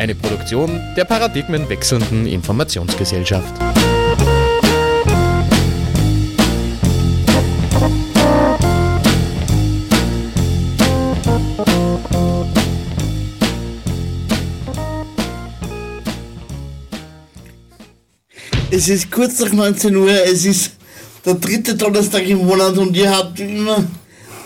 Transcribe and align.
Eine 0.00 0.14
Produktion 0.14 0.80
der 0.96 1.04
paradigmenwechselnden 1.04 2.26
Informationsgesellschaft. 2.26 3.52
Es 18.70 18.88
ist 18.88 19.10
kurz 19.10 19.38
nach 19.40 19.52
19 19.52 19.94
Uhr, 19.96 20.08
es 20.08 20.46
ist 20.46 20.72
der 21.26 21.34
dritte 21.34 21.74
Donnerstag 21.74 22.26
im 22.26 22.46
Monat 22.46 22.78
und 22.78 22.96
ihr 22.96 23.14
habt 23.14 23.38
immer 23.38 23.84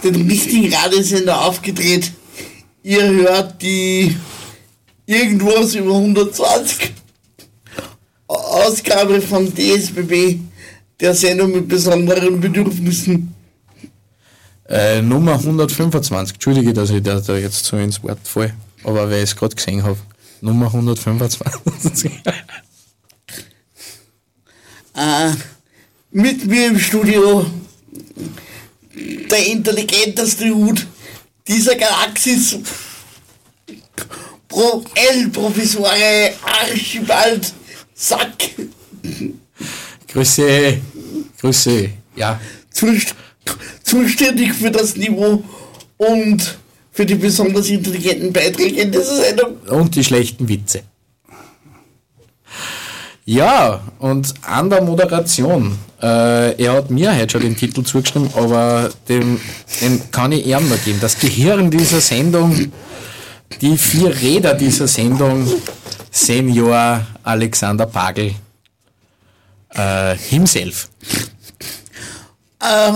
den 0.03 0.28
richtigen 0.28 0.75
Radiosender 0.75 1.43
aufgedreht. 1.43 2.11
Ihr 2.83 3.05
hört 3.09 3.62
die 3.62 4.17
irgendwas 5.06 5.74
über 5.74 5.94
120 5.94 6.92
Ausgabe 8.27 9.20
von 9.20 9.52
DSBB, 9.55 10.38
der 11.00 11.14
Sendung 11.14 11.52
mit 11.52 11.69
besonderen 11.69 12.41
Bedürfnissen. 12.41 13.34
Äh, 14.66 15.02
Nummer 15.02 15.34
125, 15.34 16.34
entschuldige, 16.36 16.72
dass 16.72 16.91
ich 16.91 17.02
da, 17.02 17.20
da 17.20 17.36
jetzt 17.36 17.64
so 17.66 17.77
ins 17.77 18.02
Wort 18.02 18.20
falle, 18.25 18.55
aber 18.82 19.10
weil 19.10 19.19
ich 19.19 19.30
es 19.30 19.36
gerade 19.36 19.55
gesehen 19.55 19.82
habe. 19.82 19.98
Nummer 20.41 20.66
125. 20.66 22.10
Äh, 24.97 25.32
mit 26.12 26.47
mir 26.47 26.69
im 26.69 26.78
Studio 26.78 27.44
der 28.94 29.47
intelligenteste 29.48 30.55
Hut 30.55 30.86
dieser 31.48 31.75
Galaxis, 31.75 32.58
Pro 34.55 34.84
El 34.94 35.28
Professore 35.30 36.33
Archibald 36.44 37.52
Sack, 37.92 38.50
Grüße, 40.06 40.78
Grüße, 41.41 41.91
ja. 42.14 42.41
zust- 42.72 43.14
zuständig 43.82 44.52
für 44.52 44.70
das 44.70 44.94
Niveau 44.94 45.42
und 45.97 46.56
für 46.92 47.05
die 47.05 47.16
besonders 47.16 47.69
intelligenten 47.69 48.32
Beiträge 48.32 48.82
in 48.82 48.92
dieser 48.92 49.16
Sendung. 49.16 49.56
Und 49.69 49.97
die 49.97 50.05
schlechten 50.05 50.48
Witze. 50.48 50.82
Ja, 53.25 53.82
und 53.98 54.34
an 54.42 54.70
der 54.70 54.82
Moderation. 54.82 55.77
Äh, 56.00 56.62
er 56.62 56.75
hat 56.75 56.91
mir 56.92 57.16
heute 57.16 57.32
schon 57.32 57.41
den 57.41 57.56
Titel 57.56 57.82
zugeschrieben, 57.82 58.30
aber 58.34 58.91
dem, 59.08 59.41
den 59.80 60.00
kann 60.12 60.31
ich 60.31 60.47
ihm 60.47 60.69
noch 60.69 60.84
geben. 60.84 60.98
Das 61.00 61.19
Gehirn 61.19 61.70
dieser 61.72 62.00
Sendung, 62.00 62.70
die 63.60 63.76
vier 63.78 64.15
Räder 64.20 64.54
dieser 64.54 64.88
Sendung, 64.88 65.47
Senior 66.10 67.06
Alexander 67.22 67.87
Pagel 67.87 68.34
äh, 69.70 70.16
himself. 70.16 70.88
Äh, 72.60 72.93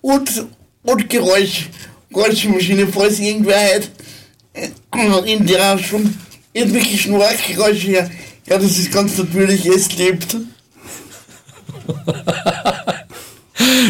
und, 0.00 0.46
und 0.82 1.08
Geräusch, 1.08 1.68
Geräuschmaschine, 2.10 2.86
falls 2.88 3.18
irgendwer 3.18 3.74
hat, 3.74 3.90
äh, 4.52 5.32
in 5.32 5.46
der 5.46 5.78
schon 5.78 6.14
irgendwelche 6.52 6.98
Schnarchgeräusche 6.98 7.86
her. 7.88 8.10
Ja, 8.46 8.58
das 8.58 8.78
ist 8.78 8.92
ganz 8.92 9.16
natürlich, 9.16 9.66
es 9.66 9.96
lebt. 9.96 10.36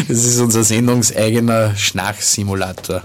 Das 0.07 0.25
ist 0.25 0.39
unser 0.39 0.63
sendungseigener 0.63 1.75
Schnarchsimulator. 1.75 3.03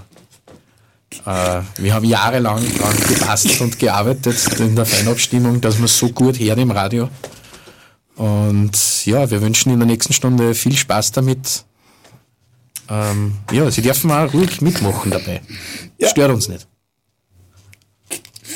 Äh, 1.25 1.61
wir 1.77 1.93
haben 1.93 2.05
jahrelang 2.05 2.63
daran 2.77 2.95
gebastelt 3.07 3.61
und 3.61 3.79
gearbeitet 3.79 4.59
in 4.59 4.75
der 4.75 4.85
Feinabstimmung, 4.85 5.61
dass 5.61 5.79
wir 5.79 5.87
so 5.87 6.09
gut 6.09 6.39
hören 6.39 6.59
im 6.59 6.71
Radio. 6.71 7.09
Und 8.15 9.05
ja, 9.05 9.29
wir 9.29 9.41
wünschen 9.41 9.71
in 9.71 9.79
der 9.79 9.87
nächsten 9.87 10.13
Stunde 10.13 10.55
viel 10.55 10.75
Spaß 10.75 11.11
damit. 11.11 11.65
Ähm, 12.89 13.35
ja, 13.51 13.69
Sie 13.69 13.81
dürfen 13.81 14.11
auch 14.11 14.33
ruhig 14.33 14.61
mitmachen 14.61 15.11
dabei. 15.11 15.41
Ja. 15.97 16.09
Stört 16.09 16.31
uns 16.31 16.47
nicht. 16.47 16.67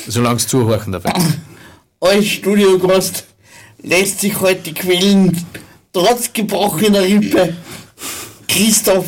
Solange 0.08 0.40
Sie 0.40 0.46
zuhören 0.46 0.92
dabei. 0.92 1.12
Als 2.00 2.26
Studiogast 2.26 3.24
lässt 3.82 4.20
sich 4.20 4.40
heute 4.40 4.72
quälen, 4.72 5.46
trotz 5.92 6.32
gebrochener 6.32 7.02
Rippe. 7.02 7.56
Christoph 8.48 9.06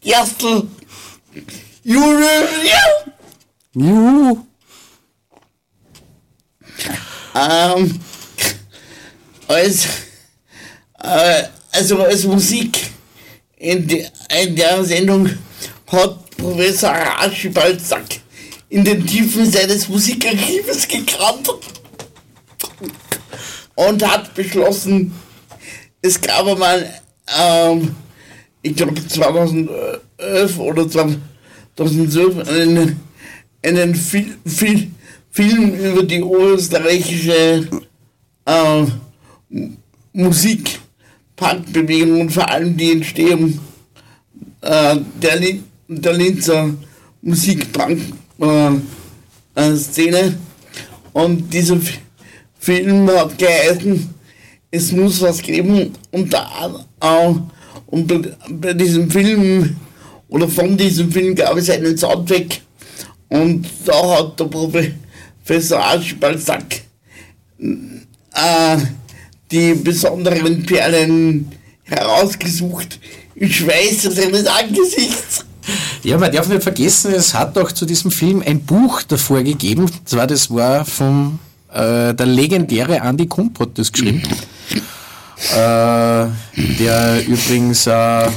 Gerstl, 0.00 0.66
Julius, 1.84 2.48
Juhu! 3.74 4.46
ähm, 7.34 8.00
als, 9.46 9.84
äh, 11.02 11.42
also 11.72 12.02
als 12.02 12.24
Musik 12.24 12.78
in, 13.58 13.86
de, 13.86 14.06
in 14.30 14.56
der 14.56 14.82
Sendung 14.82 15.28
hat 15.88 16.36
Professor 16.38 16.90
Archibald 16.90 17.82
Sack 17.82 18.20
in 18.70 18.82
den 18.82 19.06
Tiefen 19.06 19.50
seines 19.50 19.86
Musikarchives 19.86 20.88
gekramt 20.88 21.50
und 23.74 24.10
hat 24.10 24.34
beschlossen, 24.34 25.12
es 26.00 26.18
gab 26.18 26.46
einmal, 26.46 26.98
ähm, 27.38 27.94
ich 28.62 28.74
glaube 28.74 29.06
2011 29.06 30.58
oder 30.58 30.88
2012 30.88 31.33
einen, 31.78 33.00
einen 33.62 33.94
Fil 33.94 34.36
Fil 34.46 34.90
Film 35.30 35.74
über 35.74 36.04
die 36.04 36.20
österreichische 36.20 37.66
äh, 38.46 38.84
Musik, 40.12 40.78
Punkbewegung 41.34 42.20
und 42.20 42.30
vor 42.30 42.48
allem 42.48 42.76
die 42.76 42.92
Entstehung 42.92 43.58
äh, 44.60 44.96
der, 45.20 45.36
Lin 45.40 45.64
der 45.88 46.12
Linzer 46.12 46.70
Musikpunk-Szene. 47.22 48.82
Äh, 49.56 49.76
Szene. 49.76 50.38
und 51.12 51.52
dieser 51.52 51.76
F 51.76 51.98
Film 52.58 53.10
hat 53.10 53.36
geheißen, 53.36 54.08
es 54.70 54.92
muss 54.92 55.20
was 55.20 55.42
geben 55.42 55.90
und, 56.12 56.32
da, 56.32 56.74
äh, 57.00 57.34
und 57.86 58.06
bei, 58.06 58.20
bei 58.48 58.72
diesem 58.72 59.10
Film 59.10 59.76
oder 60.34 60.48
von 60.48 60.76
diesem 60.76 61.12
Film 61.12 61.36
gab 61.36 61.56
es 61.56 61.70
einen 61.70 61.96
Soundtrack 61.96 62.60
und 63.28 63.66
da 63.84 64.18
hat 64.18 64.40
der 64.40 64.46
Professor 64.46 65.78
Archibald 65.78 66.42
Sack 66.42 66.80
äh, 67.60 68.76
die 69.52 69.74
besonderen 69.74 70.66
Perlen 70.66 71.52
herausgesucht. 71.84 72.98
Ich 73.36 73.64
weiß 73.64 74.02
seines 74.02 74.46
Angesichts. 74.48 75.44
Ja, 76.02 76.18
man 76.18 76.32
darf 76.32 76.48
nicht 76.48 76.64
vergessen, 76.64 77.14
es 77.14 77.32
hat 77.32 77.56
doch 77.56 77.70
zu 77.70 77.86
diesem 77.86 78.10
Film 78.10 78.42
ein 78.44 78.60
Buch 78.60 79.02
davor 79.02 79.40
gegeben. 79.44 79.88
Zwar 80.04 80.26
das 80.26 80.50
war 80.50 80.84
vom 80.84 81.38
äh, 81.72 82.12
der 82.12 82.26
legendäre 82.26 82.96
Andy 82.96 83.26
Kump 83.26 83.60
hat 83.60 83.78
das 83.78 83.92
geschrieben. 83.92 84.22
äh, 85.52 86.26
der 86.78 87.26
übrigens 87.28 87.86
äh, 87.86 88.28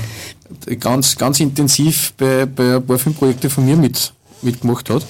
ganz, 0.79 1.15
ganz 1.15 1.39
intensiv 1.39 2.13
bei, 2.17 2.45
bei 2.45 2.75
ein 2.75 2.85
paar 2.85 2.97
Filmprojekte 2.99 3.49
von 3.49 3.65
mir 3.65 3.75
mit, 3.75 4.13
mitgemacht 4.41 4.89
hat. 4.89 5.05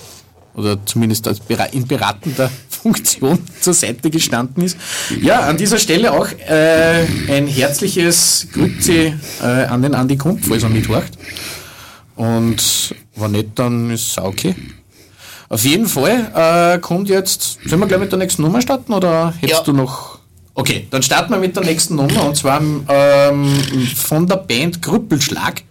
Oder 0.56 0.84
zumindest 0.86 1.28
als 1.28 1.40
in 1.72 1.86
beratender 1.86 2.50
Funktion 2.70 3.38
zur 3.62 3.74
Seite 3.76 4.10
gestanden 4.10 4.64
ist. 4.64 4.78
Ja, 5.22 5.42
an 5.42 5.58
dieser 5.58 5.78
Stelle 5.78 6.12
auch 6.12 6.28
äh, 6.48 7.06
ein 7.30 7.46
herzliches 7.48 8.48
Grüezi 8.54 9.14
äh, 9.42 9.46
an 9.46 9.82
den 9.84 9.94
Andy 9.94 10.18
Kump, 10.18 10.44
falls 10.44 10.64
er 10.64 10.70
mithorcht. 10.70 11.14
Und 12.16 12.96
wenn 13.16 13.32
nicht, 13.32 13.50
dann 13.56 13.92
ist 13.92 14.08
es 14.12 14.18
auch 14.18 14.26
okay. 14.30 14.56
Auf 15.50 15.64
jeden 15.64 15.86
Fall 15.86 16.32
äh, 16.76 16.80
kommt 16.80 17.08
jetzt, 17.08 17.60
sollen 17.66 17.80
wir 17.82 17.88
gleich 17.88 18.00
mit 18.00 18.12
der 18.12 18.20
nächsten 18.20 18.42
Nummer 18.42 18.62
starten 18.62 18.92
oder 18.94 19.34
hättest 19.40 19.60
Ja. 19.60 19.64
du 19.66 19.74
noch? 19.74 20.17
Okay, 20.60 20.88
dann 20.90 21.04
starten 21.04 21.32
wir 21.32 21.38
mit 21.38 21.56
der 21.56 21.64
nächsten 21.64 21.96
Nummer 21.96 22.26
und 22.26 22.36
zwar 22.36 22.60
ähm, 22.60 23.62
von 23.96 24.26
der 24.26 24.38
Band 24.38 24.82
Krüppelschlag. 24.82 25.62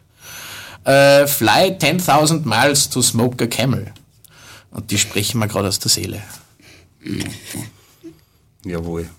Äh, 0.84 1.26
Fly 1.26 1.76
10.000 1.76 2.46
Miles 2.46 2.88
to 2.88 3.02
Smoke 3.02 3.42
a 3.42 3.48
Camel. 3.48 3.92
Und 4.70 4.92
die 4.92 4.98
sprechen 4.98 5.40
mir 5.40 5.48
gerade 5.48 5.66
aus 5.66 5.80
der 5.80 5.90
Seele. 5.90 6.22
Jawohl. 8.64 9.10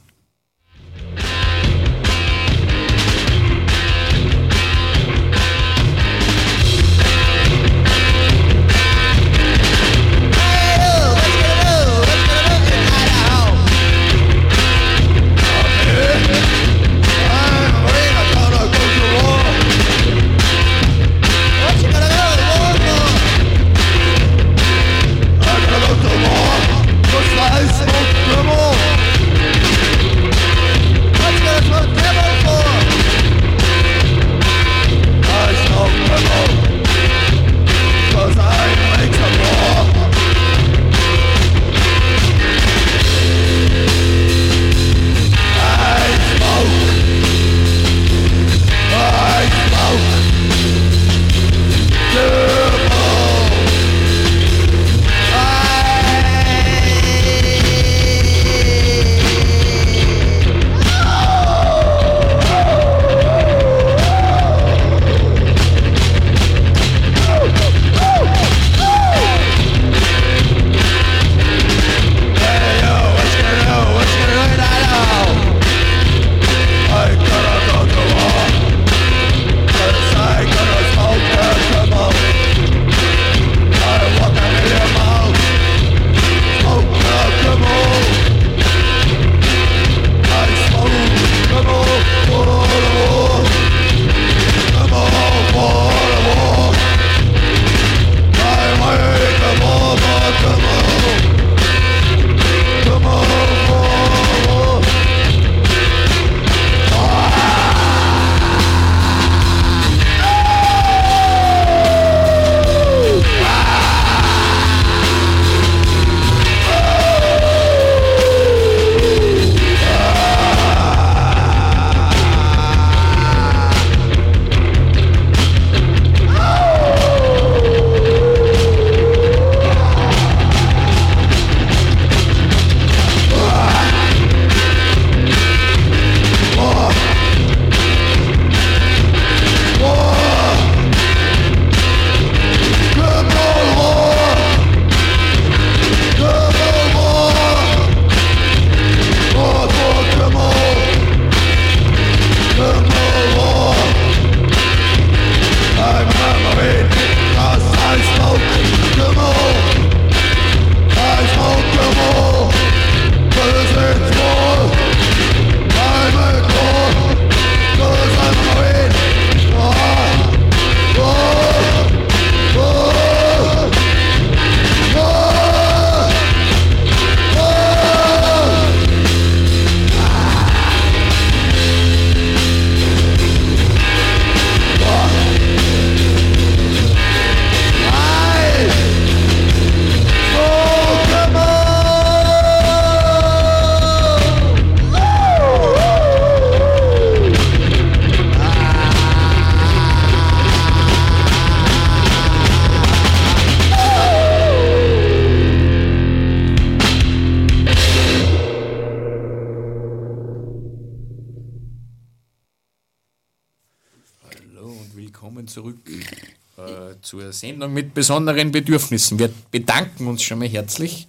Besonderen 217.97 218.51
Bedürfnissen. 218.51 219.17
Wir 219.17 219.31
bedanken 219.49 220.05
uns 220.05 220.21
schon 220.21 220.37
mal 220.37 220.47
herzlich 220.47 221.07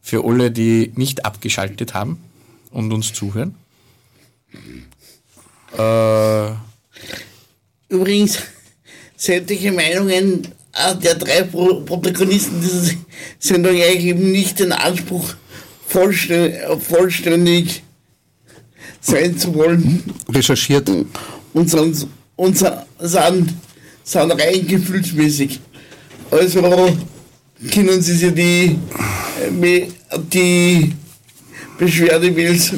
für 0.00 0.24
alle, 0.24 0.50
die 0.50 0.90
nicht 0.96 1.26
abgeschaltet 1.26 1.92
haben 1.92 2.24
und 2.70 2.90
uns 2.90 3.12
zuhören. 3.12 3.54
Äh, 5.76 6.52
Übrigens, 7.90 8.38
sämtliche 9.14 9.72
Meinungen 9.72 10.48
äh, 10.72 10.96
der 10.96 11.16
drei 11.16 11.42
Pro 11.42 11.82
Protagonisten 11.82 12.62
dieser 12.62 12.94
Sendung 13.38 13.76
erheben 13.76 14.32
nicht 14.32 14.58
den 14.58 14.72
Anspruch, 14.72 15.34
vollständig, 15.86 17.82
sein 19.02 19.36
zu 19.36 19.54
wollen. 19.54 20.02
Recherchiert. 20.30 20.88
Und 21.52 21.68
sind, 21.68 22.06
und 22.36 22.56
sind 22.56 22.80
rein 24.14 24.66
gefühlsmäßig. 24.66 25.60
Also 26.32 26.62
können 27.70 28.00
Sie 28.00 28.14
sich 28.14 28.32
die, 28.32 28.78
äh, 29.60 29.86
die 30.32 30.94
Beschwerdemails 31.78 32.72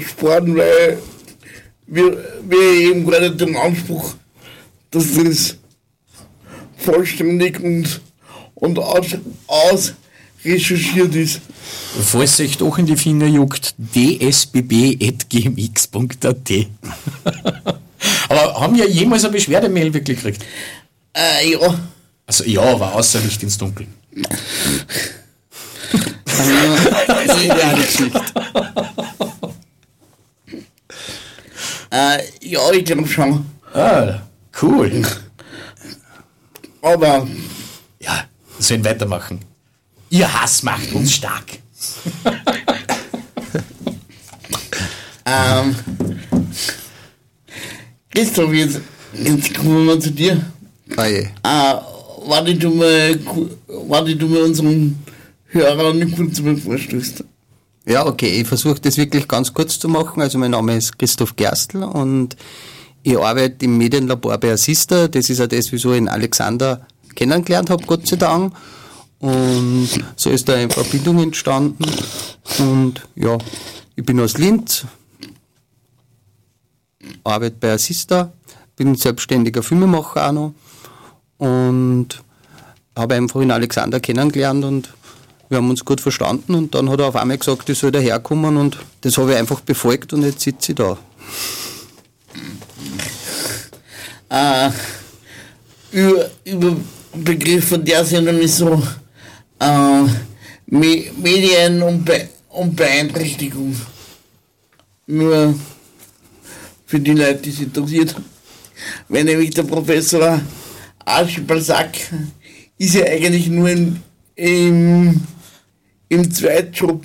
sparen, 0.00 0.56
weil 0.56 0.98
wir, 1.88 2.24
wir 2.48 2.62
eben 2.62 3.04
nicht 3.04 3.40
den 3.40 3.56
Anspruch, 3.56 4.14
dass 4.92 5.16
das 5.16 5.56
vollständig 6.76 7.58
und, 7.58 8.00
und 8.54 8.78
aus, 8.78 9.06
aus 9.48 9.94
recherchiert 10.44 11.16
ist. 11.16 11.40
falls 12.04 12.38
euch 12.38 12.56
doch 12.56 12.78
in 12.78 12.86
die 12.86 12.96
Finger 12.96 13.26
juckt, 13.26 13.74
dsbb.gmx.at. 13.78 15.22
Aber 18.28 18.60
haben 18.60 18.76
wir 18.76 18.88
jemals 18.88 19.24
eine 19.24 19.32
Beschwerdemail 19.32 19.92
wirklich 19.92 20.18
gekriegt? 20.18 20.44
Äh, 21.14 21.50
ja. 21.52 21.80
Also 22.32 22.44
ja, 22.44 22.62
aber 22.62 22.94
außer 22.94 23.20
Licht 23.20 23.42
ins 23.42 23.58
Dunkel. 23.58 23.86
Äh, 31.90 32.22
ja, 32.40 32.70
ich 32.72 32.86
glaube 32.86 33.06
schon. 33.06 33.44
Ah, 33.74 34.22
cool. 34.62 35.02
Aber 36.80 37.28
Ja, 38.00 38.24
sollen 38.58 38.82
weitermachen. 38.82 39.38
Ihr 40.08 40.32
Hass 40.32 40.62
macht 40.62 40.90
uns 40.92 41.12
stark. 41.12 41.44
Ähm, 45.26 45.76
Christoph, 48.10 48.54
jetzt, 48.54 48.80
jetzt 49.22 49.54
kommen 49.54 49.86
wir 49.86 49.94
mal 49.94 49.98
zu 50.00 50.10
dir. 50.10 50.42
Oje. 50.96 51.30
Äh, 51.42 51.74
warte, 52.26 52.54
du 52.54 52.70
mal, 52.70 53.18
warte, 53.66 54.16
du 54.16 54.26
mal 54.26 54.42
unseren 54.42 54.98
Hörern 55.46 56.10
kurz 56.14 56.40
mal 56.40 56.56
vorstellst. 56.56 57.24
Ja, 57.84 58.06
okay, 58.06 58.40
ich 58.40 58.46
versuche 58.46 58.80
das 58.80 58.96
wirklich 58.96 59.26
ganz 59.26 59.52
kurz 59.52 59.78
zu 59.78 59.88
machen. 59.88 60.22
Also 60.22 60.38
mein 60.38 60.52
Name 60.52 60.76
ist 60.76 60.98
Christoph 60.98 61.34
Gerstl 61.36 61.82
und 61.82 62.36
ich 63.02 63.18
arbeite 63.18 63.64
im 63.64 63.76
Medienlabor 63.76 64.38
bei 64.38 64.52
Assista. 64.52 65.08
Das 65.08 65.28
ist 65.28 65.38
ja 65.38 65.46
das, 65.46 65.72
wieso 65.72 65.92
ich 65.92 65.98
in 65.98 66.08
Alexander 66.08 66.86
kennengelernt 67.14 67.70
habe, 67.70 67.84
Gott 67.84 68.06
sei 68.06 68.16
Dank. 68.16 68.54
Und 69.18 69.88
so 70.16 70.30
ist 70.30 70.48
da 70.48 70.54
eine 70.54 70.70
Verbindung 70.70 71.22
entstanden. 71.22 71.84
Und 72.58 73.02
ja, 73.16 73.38
ich 73.96 74.04
bin 74.04 74.20
aus 74.20 74.38
Linz, 74.38 74.84
arbeite 77.24 77.56
bei 77.58 77.72
Assista, 77.72 78.32
bin 78.76 78.94
selbstständiger 78.94 79.62
Filmemacher 79.62 80.28
auch 80.28 80.32
noch 80.32 80.54
und 81.42 82.22
habe 82.94 83.16
einfach 83.16 83.40
in 83.40 83.50
Alexander 83.50 83.98
kennengelernt 83.98 84.64
und 84.64 84.94
wir 85.48 85.58
haben 85.58 85.70
uns 85.70 85.84
gut 85.84 86.00
verstanden 86.00 86.54
und 86.54 86.72
dann 86.76 86.88
hat 86.88 87.00
er 87.00 87.06
auf 87.06 87.16
einmal 87.16 87.36
gesagt, 87.36 87.68
ich 87.68 87.78
soll 87.78 87.90
daherkommen 87.90 88.56
und 88.56 88.78
das 89.00 89.18
habe 89.18 89.32
ich 89.32 89.38
einfach 89.38 89.58
befolgt 89.60 90.12
und 90.12 90.22
jetzt 90.22 90.42
sitze 90.42 90.70
ich 90.70 90.76
da. 90.76 90.96
Äh, 94.30 94.70
über, 95.90 96.30
über 96.44 96.76
Begriff 97.12 97.70
von 97.70 97.84
der 97.84 98.04
Sendung 98.04 98.38
ist 98.38 98.58
so 98.58 98.80
äh, 99.58 100.02
Me 100.66 101.10
Medien 101.16 101.82
und, 101.82 102.04
Be 102.04 102.28
und 102.50 102.76
Beeinträchtigung. 102.76 103.74
Nur 105.08 105.56
für 106.86 107.00
die 107.00 107.14
Leute, 107.14 107.42
die 107.42 107.50
es 107.50 107.60
interessiert. 107.60 108.14
Wenn 109.08 109.26
nämlich 109.26 109.50
der 109.50 109.64
Professor 109.64 110.40
Archibald 111.04 111.64
Sack 111.64 111.98
ist 112.78 112.94
ja 112.94 113.04
eigentlich 113.04 113.48
nur 113.48 113.68
in, 113.68 114.02
im, 114.34 115.20
im 116.08 116.30
Zweitjob 116.32 117.04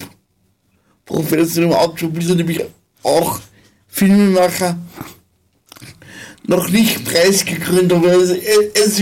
Professor 1.08 1.63
im 1.63 1.74
Hauptjob 1.74 2.18
ist 2.20 2.30
er 2.30 2.36
nämlich 2.36 2.62
auch 3.01 3.39
Filmemacher 3.88 4.77
noch 6.46 6.70
nicht 6.70 7.04
preisgekrönt, 7.06 7.92
aber 7.92 8.13
es, 8.13 8.30
es, 8.30 9.01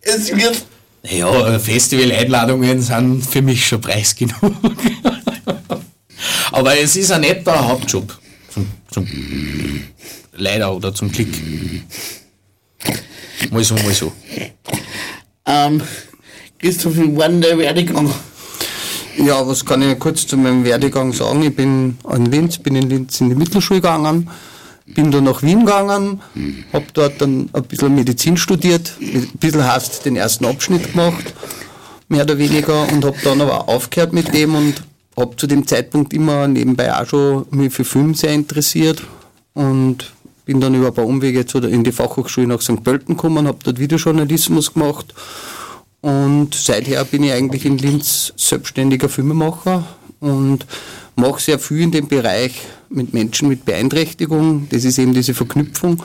es 0.00 0.34
wird. 0.34 0.64
Ja, 1.04 1.58
Festival-Einladungen 1.58 2.80
sind 2.80 3.22
für 3.22 3.42
mich 3.42 3.66
schon 3.66 3.80
preis 3.80 4.14
genug. 4.16 4.54
Aber 6.52 6.78
es 6.78 6.96
ist 6.96 7.10
ein 7.10 7.22
netter 7.22 7.68
Hauptjob. 7.68 8.18
Zum, 8.52 8.66
zum 8.90 9.06
Leider 10.34 10.74
oder 10.74 10.94
zum 10.94 11.10
Glück. 11.10 11.28
Mal 13.50 13.64
so, 13.64 13.74
mal 13.74 13.92
so. 13.92 14.12
Ähm, 15.46 15.82
Christoph, 16.58 16.96
wie 16.96 17.16
war 17.16 17.28
denn 17.28 17.40
der 17.40 17.58
Werdegang? 17.58 18.12
Ja, 19.18 19.46
was 19.46 19.64
kann 19.64 19.82
ich 19.82 19.98
kurz 19.98 20.26
zu 20.26 20.36
meinem 20.36 20.64
Werdegang 20.64 21.12
sagen? 21.12 21.42
Ich 21.42 21.54
bin 21.54 21.98
in 22.14 22.26
Linz, 22.26 22.58
bin 22.58 22.76
in 22.76 22.88
Linz 22.88 23.20
in 23.20 23.28
die 23.28 23.34
Mittelschule 23.34 23.80
gegangen, 23.80 24.30
bin 24.86 25.10
dann 25.10 25.24
nach 25.24 25.42
Wien 25.42 25.66
gegangen, 25.66 26.22
habe 26.72 26.86
dort 26.94 27.20
dann 27.20 27.50
ein 27.52 27.62
bisschen 27.64 27.94
Medizin 27.94 28.36
studiert, 28.36 28.92
ein 29.00 29.28
bisschen 29.38 29.64
hast 29.64 30.04
den 30.06 30.16
ersten 30.16 30.46
Abschnitt 30.46 30.92
gemacht, 30.92 31.34
mehr 32.08 32.22
oder 32.22 32.38
weniger, 32.38 32.88
und 32.90 33.04
habe 33.04 33.16
dann 33.22 33.40
aber 33.40 33.68
aufgehört 33.68 34.12
mit 34.12 34.32
dem 34.32 34.54
und 34.54 34.82
habe 35.16 35.36
zu 35.36 35.46
dem 35.46 35.66
Zeitpunkt 35.66 36.12
immer 36.14 36.48
nebenbei 36.48 36.94
auch 36.94 37.06
schon 37.06 37.46
mich 37.50 37.72
für 37.72 37.84
Film 37.84 38.14
sehr 38.14 38.32
interessiert 38.32 39.02
und 39.54 40.12
bin 40.44 40.60
dann 40.60 40.74
über 40.74 40.88
ein 40.88 40.94
paar 40.94 41.06
Umwege 41.06 41.46
zu 41.46 41.58
in 41.58 41.84
die 41.84 41.92
Fachhochschule 41.92 42.46
nach 42.46 42.60
St. 42.60 42.82
Pölten 42.82 43.16
gekommen, 43.16 43.46
habe 43.46 43.58
dort 43.62 43.78
Videojournalismus 43.78 44.74
gemacht 44.74 45.14
und 46.02 46.54
seither 46.54 47.04
bin 47.04 47.22
ich 47.22 47.32
eigentlich 47.32 47.64
in 47.64 47.78
Linz 47.78 48.32
selbstständiger 48.36 49.08
Filmemacher 49.08 49.84
und 50.18 50.66
mache 51.14 51.40
sehr 51.40 51.58
viel 51.58 51.80
in 51.80 51.92
dem 51.92 52.08
Bereich 52.08 52.60
mit 52.90 53.14
Menschen 53.14 53.48
mit 53.48 53.64
Beeinträchtigung. 53.64 54.68
Das 54.70 54.84
ist 54.84 54.98
eben 54.98 55.14
diese 55.14 55.32
Verknüpfung. 55.32 56.02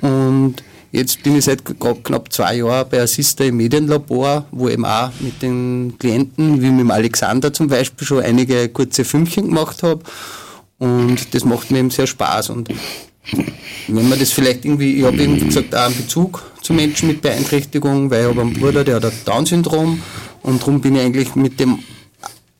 Und 0.00 0.56
jetzt 0.92 1.22
bin 1.22 1.36
ich 1.36 1.44
seit 1.44 1.64
knapp 1.64 2.32
zwei 2.32 2.56
Jahren 2.56 2.88
bei 2.88 3.00
Assista 3.00 3.42
im 3.44 3.56
Medienlabor, 3.56 4.46
wo 4.52 4.68
eben 4.68 4.84
auch 4.84 5.10
mit 5.18 5.42
den 5.42 5.94
Klienten, 5.98 6.62
wie 6.62 6.70
mit 6.70 6.80
dem 6.80 6.90
Alexander 6.92 7.52
zum 7.52 7.68
Beispiel, 7.68 8.06
schon 8.06 8.22
einige 8.22 8.68
kurze 8.68 9.04
Filmchen 9.04 9.48
gemacht 9.48 9.82
habe. 9.82 10.02
Und 10.78 11.34
das 11.34 11.44
macht 11.44 11.70
mir 11.70 11.78
eben 11.78 11.90
sehr 11.90 12.06
Spaß. 12.06 12.50
Und 12.50 12.68
wenn 13.88 14.08
man 14.08 14.18
das 14.18 14.32
vielleicht 14.32 14.64
irgendwie, 14.64 14.98
ich 14.98 15.04
habe 15.04 15.22
eben 15.22 15.38
gesagt 15.46 15.74
auch 15.74 15.86
einen 15.86 15.96
Bezug 15.96 16.42
zu 16.60 16.72
Menschen 16.72 17.08
mit 17.08 17.22
Beeinträchtigung, 17.22 18.10
weil 18.10 18.22
ich 18.22 18.28
habe 18.28 18.40
einen 18.40 18.52
Bruder, 18.52 18.84
der 18.84 18.96
hat 18.96 19.04
ein 19.04 19.12
Down-Syndrom 19.24 20.02
und 20.42 20.60
darum 20.60 20.80
bin 20.80 20.96
ich 20.96 21.02
eigentlich 21.02 21.34
mit 21.34 21.60
dem 21.60 21.78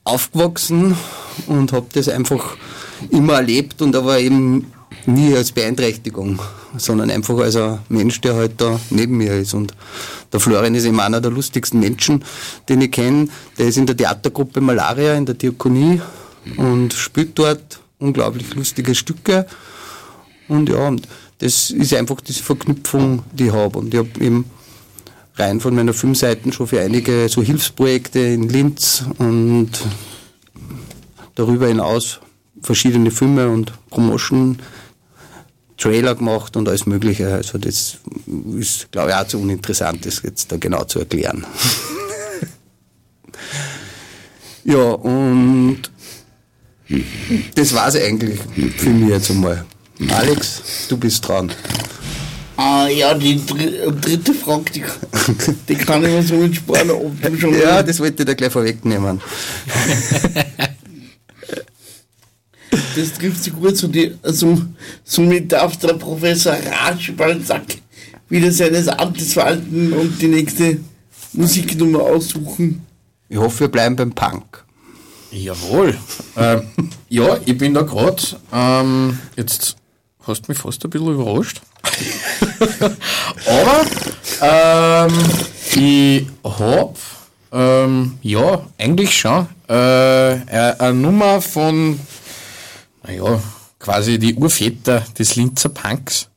aufgewachsen 0.04 0.96
und 1.46 1.72
habe 1.72 1.86
das 1.92 2.08
einfach 2.08 2.56
immer 3.10 3.34
erlebt 3.34 3.82
und 3.82 3.96
aber 3.96 4.18
eben 4.18 4.70
nie 5.06 5.34
als 5.34 5.52
Beeinträchtigung, 5.52 6.40
sondern 6.76 7.10
einfach 7.10 7.38
als 7.38 7.56
ein 7.56 7.78
Mensch, 7.88 8.20
der 8.20 8.34
halt 8.34 8.60
da 8.60 8.80
neben 8.90 9.16
mir 9.16 9.34
ist. 9.34 9.54
Und 9.54 9.74
der 10.32 10.40
Florian 10.40 10.74
ist 10.74 10.84
eben 10.84 11.00
einer 11.00 11.20
der 11.20 11.30
lustigsten 11.30 11.80
Menschen, 11.80 12.24
den 12.68 12.80
ich 12.80 12.90
kenne. 12.90 13.28
Der 13.58 13.66
ist 13.66 13.76
in 13.76 13.86
der 13.86 13.96
Theatergruppe 13.96 14.60
Malaria 14.60 15.14
in 15.14 15.26
der 15.26 15.34
Diakonie 15.34 16.00
und 16.56 16.92
spielt 16.92 17.38
dort 17.38 17.80
unglaublich 17.98 18.54
lustige 18.54 18.94
Stücke. 18.94 19.46
Und 20.48 20.68
ja, 20.68 20.88
und 20.88 21.08
das 21.38 21.70
ist 21.70 21.94
einfach 21.94 22.20
diese 22.20 22.42
Verknüpfung, 22.42 23.22
die 23.32 23.46
ich 23.46 23.52
habe. 23.52 23.78
Und 23.78 23.92
ich 23.92 23.98
habe 23.98 24.08
eben 24.20 24.44
rein 25.36 25.60
von 25.60 25.74
meiner 25.74 25.92
Filmseiten 25.92 26.52
schon 26.52 26.66
für 26.66 26.80
einige 26.80 27.28
so 27.28 27.42
Hilfsprojekte 27.42 28.20
in 28.20 28.48
Linz 28.48 29.04
und 29.18 29.70
darüber 31.34 31.66
hinaus 31.66 32.20
verschiedene 32.62 33.10
Filme 33.10 33.48
und 33.48 33.72
Promotion, 33.90 34.58
Trailer 35.76 36.14
gemacht 36.14 36.56
und 36.56 36.68
alles 36.68 36.86
Mögliche. 36.86 37.32
Also 37.34 37.58
das 37.58 37.98
ist, 38.58 38.92
glaube 38.92 39.10
ich, 39.10 39.16
auch 39.16 39.26
zu 39.26 39.38
uninteressant, 39.38 40.06
das 40.06 40.22
jetzt 40.22 40.52
da 40.52 40.56
genau 40.56 40.84
zu 40.84 41.00
erklären. 41.00 41.44
ja, 44.64 44.90
und 44.92 45.82
das 47.56 47.74
war 47.74 47.88
es 47.88 47.96
eigentlich 47.96 48.38
für 48.76 48.90
mich 48.90 49.08
jetzt 49.10 49.30
einmal. 49.30 49.66
Alex, 50.08 50.86
du 50.88 50.96
bist 50.96 51.26
dran. 51.26 51.52
Ah, 52.56 52.86
ja, 52.88 53.14
die 53.14 53.44
dr 53.44 53.92
dritte 53.92 54.32
Frage, 54.32 54.70
die, 54.72 54.84
die 55.68 55.74
kann 55.74 56.04
ich 56.04 56.10
mir 56.10 56.22
so 56.22 56.34
mit 56.36 56.54
sparen, 56.54 56.90
ob 56.90 57.20
du 57.20 57.36
schon 57.38 57.58
Ja, 57.58 57.82
das 57.82 57.98
wollte 57.98 58.22
ich 58.22 58.26
da 58.26 58.34
gleich 58.34 58.52
vorwegnehmen. 58.52 59.20
das 62.70 63.12
trifft 63.14 63.42
sich 63.42 63.52
gut 63.52 63.76
zu 63.76 63.88
dir. 63.88 64.16
Also, 64.22 64.62
somit 65.02 65.50
darf 65.50 65.76
der 65.78 65.94
Professor 65.94 66.54
Ratschbald 66.54 67.44
Sack 67.46 67.78
wieder 68.28 68.52
seines 68.52 68.86
Amtes 68.88 69.34
walten 69.36 69.92
und 69.92 70.22
die 70.22 70.28
nächste 70.28 70.78
Musiknummer 71.32 72.00
aussuchen. 72.00 72.86
Ich 73.28 73.36
hoffe, 73.36 73.60
wir 73.60 73.68
bleiben 73.68 73.96
beim 73.96 74.12
Punk. 74.12 74.64
Jawohl. 75.32 75.98
ähm, 76.36 76.62
ja, 77.08 77.38
ich 77.44 77.58
bin 77.58 77.74
da 77.74 77.82
gerade. 77.82 78.22
Ähm, 78.52 79.18
jetzt 79.36 79.76
hast 80.26 80.48
mich 80.48 80.58
fast 80.58 80.84
ein 80.84 80.90
bisschen 80.90 81.14
überrascht. 81.14 81.60
Aber 83.46 85.08
ähm, 85.10 85.18
ich 85.74 86.26
hab 86.42 86.96
ähm, 87.52 88.18
ja 88.22 88.66
eigentlich 88.78 89.16
schon 89.16 89.46
äh, 89.68 89.72
eine 89.74 90.80
eine 90.80 90.94
Nummer 90.94 91.40
von, 91.40 92.00
naja, 93.04 93.40
quasi 93.78 94.18
die 94.18 94.34
Urväter 94.34 95.04
des 95.18 95.36
Linzer 95.36 95.68
Punks 95.68 96.28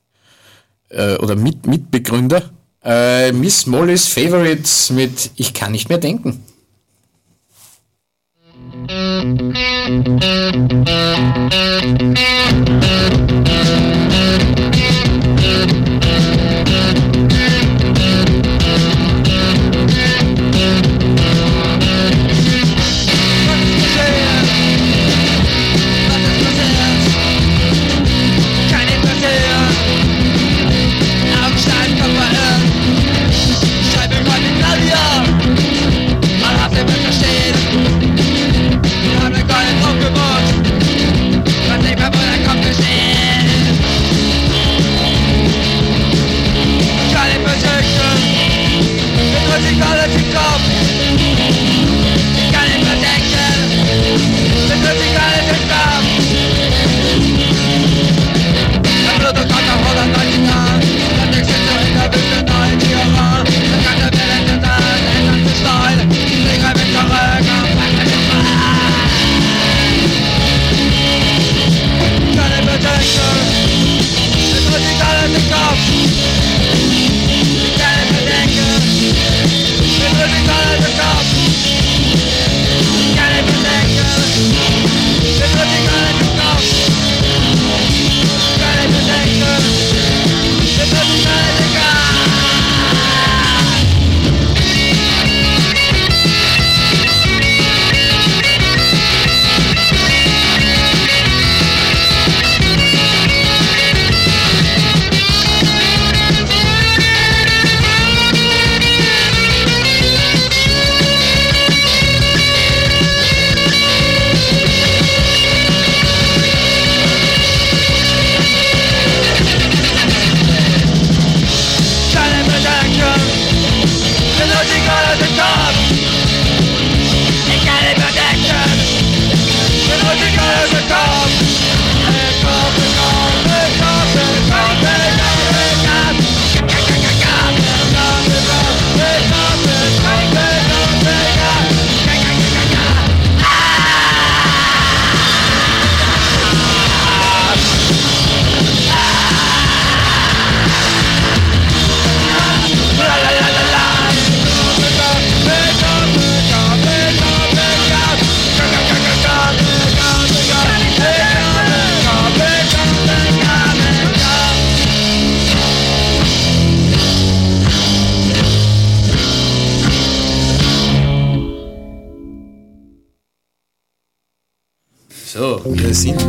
äh, 0.89 1.15
oder 1.15 1.36
mit, 1.36 1.65
Mitbegründer. 1.65 2.50
Äh, 2.84 3.32
Miss 3.32 3.65
Molly's 3.65 4.08
Favorites 4.08 4.89
mit 4.91 5.32
Ich 5.36 5.53
kann 5.53 5.72
nicht 5.72 5.89
mehr 5.89 5.98
denken. 5.98 6.44
Keine 8.88 9.58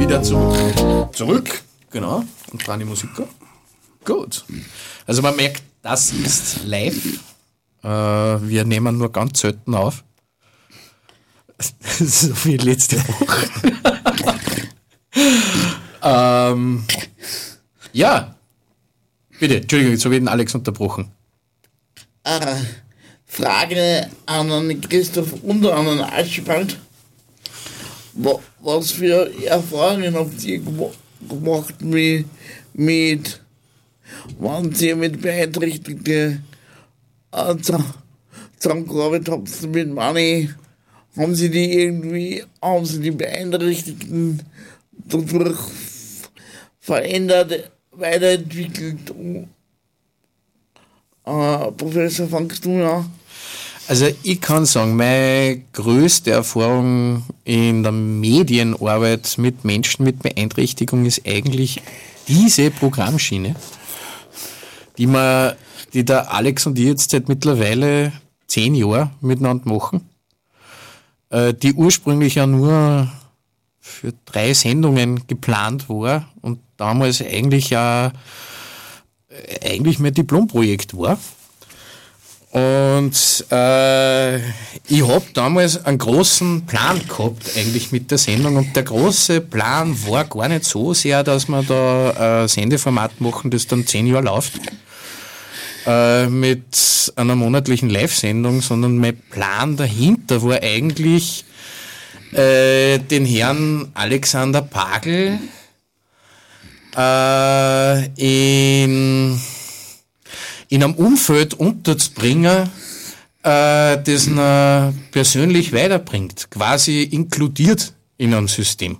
wieder 0.08 0.22
zu, 0.22 1.10
zurück. 1.12 1.62
Genau. 1.90 2.24
Und 2.50 2.66
dran 2.66 2.78
die 2.78 2.86
Musik. 2.86 3.10
Gut. 4.06 4.44
Also 5.06 5.20
man 5.20 5.36
merkt, 5.36 5.62
das 5.82 6.12
ist 6.12 6.64
live. 6.64 7.20
Äh, 7.82 7.88
wir 7.88 8.64
nehmen 8.64 8.96
nur 8.96 9.12
ganz 9.12 9.40
selten 9.40 9.74
auf. 9.74 10.02
so 11.98 12.28
wie 12.44 12.56
letzte 12.56 12.96
Woche. 13.06 13.50
ähm, 16.02 16.84
ja. 17.92 18.34
Bitte, 19.38 19.58
Entschuldigung, 19.58 19.92
jetzt 19.92 20.04
habe 20.06 20.14
ich 20.14 20.20
den 20.22 20.28
Alex 20.28 20.54
unterbrochen. 20.54 21.12
Äh, 22.24 22.56
Frage 23.26 24.08
an 24.24 24.80
Christoph 24.80 25.34
und 25.42 25.66
an 25.66 26.00
Archibald. 26.00 26.78
Wa- 28.18 28.40
Was 28.60 28.90
für 28.92 29.30
Erfahrungen 29.44 30.14
habt 30.14 30.42
ihr 30.44 30.58
gemacht 30.60 31.80
mit, 31.80 32.26
mit 32.74 33.40
wenn 34.38 34.72
ihr 34.80 34.96
mit 34.96 35.20
Beeinträchtigten 35.22 36.44
äh, 37.32 37.56
zu- 37.58 37.84
zusammengearbeitet 38.58 39.28
habt 39.28 39.62
mit 39.68 39.88
Money? 39.94 40.50
Haben 41.16 41.34
sie 41.34 41.48
die 41.50 41.72
irgendwie, 41.80 42.44
haben 42.62 42.84
sie 42.84 43.00
die 43.00 43.10
Beeinträchtigten 43.10 44.42
dadurch 44.92 45.58
verändert, 46.80 47.70
weiterentwickelt? 47.92 49.10
Äh, 51.24 51.72
Professor, 51.72 52.28
du 52.64 52.70
an? 52.84 53.10
Also 53.88 54.06
ich 54.22 54.42
kann 54.42 54.66
sagen, 54.66 54.96
meine 54.96 55.62
größte 55.72 56.30
Erfahrung 56.30 57.24
in 57.44 57.82
der 57.82 57.90
Medienarbeit 57.92 59.36
mit 59.38 59.64
Menschen 59.64 60.04
mit 60.04 60.22
Beeinträchtigung 60.22 61.06
ist 61.06 61.22
eigentlich 61.26 61.80
diese 62.28 62.70
Programmschiene, 62.70 63.56
die 64.98 65.06
wir, 65.06 65.56
die 65.94 66.04
der 66.04 66.30
Alex 66.34 66.66
und 66.66 66.78
ich 66.78 66.84
jetzt 66.84 67.12
seit 67.12 67.30
mittlerweile 67.30 68.12
zehn 68.46 68.74
Jahren 68.74 69.12
miteinander 69.22 69.72
machen, 69.72 70.02
äh, 71.30 71.54
die 71.54 71.72
ursprünglich 71.72 72.34
ja 72.34 72.46
nur 72.46 73.10
für 73.80 74.12
drei 74.26 74.52
Sendungen 74.52 75.26
geplant 75.28 75.88
war 75.88 76.28
und 76.42 76.58
damals 76.76 77.22
eigentlich 77.22 77.70
ja 77.70 78.12
äh, 79.30 79.72
eigentlich 79.72 79.98
mein 79.98 80.12
Diplomprojekt 80.12 80.94
war. 80.94 81.18
Und 82.50 83.44
äh, 83.50 84.36
ich 84.38 85.06
habe 85.06 85.24
damals 85.34 85.84
einen 85.84 85.98
großen 85.98 86.64
Plan 86.64 87.00
gehabt, 87.06 87.50
eigentlich 87.56 87.92
mit 87.92 88.10
der 88.10 88.16
Sendung. 88.16 88.56
Und 88.56 88.74
der 88.74 88.84
große 88.84 89.42
Plan 89.42 89.94
war 90.06 90.24
gar 90.24 90.48
nicht 90.48 90.64
so 90.64 90.94
sehr, 90.94 91.22
dass 91.22 91.48
wir 91.48 91.62
da 91.62 92.42
ein 92.42 92.48
Sendeformat 92.48 93.20
machen, 93.20 93.50
das 93.50 93.66
dann 93.66 93.86
zehn 93.86 94.06
Jahre 94.06 94.24
läuft, 94.24 94.60
äh, 95.86 96.26
mit 96.26 97.12
einer 97.16 97.36
monatlichen 97.36 97.90
Live-Sendung, 97.90 98.62
sondern 98.62 98.96
mein 98.96 99.16
Plan 99.16 99.76
dahinter 99.76 100.42
war 100.42 100.62
eigentlich, 100.62 101.44
äh, 102.32 102.98
den 102.98 103.24
Herrn 103.26 103.90
Alexander 103.94 104.62
Pagel 104.62 105.38
äh, 106.96 108.06
in 108.16 109.40
in 110.68 110.84
einem 110.84 110.94
Umfeld 110.94 111.54
unterzubringen, 111.54 112.70
äh, 113.42 114.02
das 114.02 114.26
ihn 114.26 114.38
persönlich 115.10 115.72
weiterbringt, 115.72 116.50
quasi 116.50 117.02
inkludiert 117.02 117.94
in 118.16 118.34
einem 118.34 118.48
System, 118.48 118.98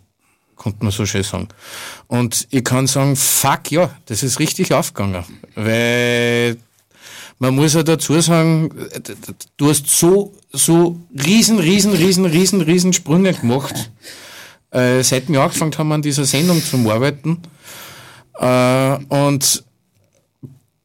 könnte 0.57 0.85
man 0.85 0.93
so 0.93 1.05
schön 1.07 1.23
sagen. 1.23 1.49
Und 2.07 2.47
ich 2.51 2.65
kann 2.65 2.87
sagen, 2.87 3.17
fuck 3.17 3.71
ja, 3.71 3.91
das 4.07 4.23
ist 4.23 4.39
richtig 4.39 4.73
aufgegangen, 4.73 5.25
weil 5.55 6.57
man 7.39 7.55
muss 7.55 7.75
ja 7.75 7.83
dazu 7.83 8.21
sagen, 8.21 8.71
du 9.57 9.71
hast 9.71 9.87
so, 9.89 10.35
so 10.53 10.99
riesen, 11.13 11.59
riesen, 11.59 11.93
riesen, 11.93 12.25
riesen, 12.25 12.61
riesen 12.63 12.93
Sprünge 12.93 13.33
gemacht, 13.33 13.91
äh, 14.71 15.03
seit 15.03 15.29
wir 15.29 15.41
angefangen 15.41 15.77
haben 15.79 15.93
an 15.93 16.03
dieser 16.03 16.25
Sendung 16.25 16.63
zum 16.63 16.89
Arbeiten. 16.89 17.41
Äh, 18.39 18.99
und 19.09 19.65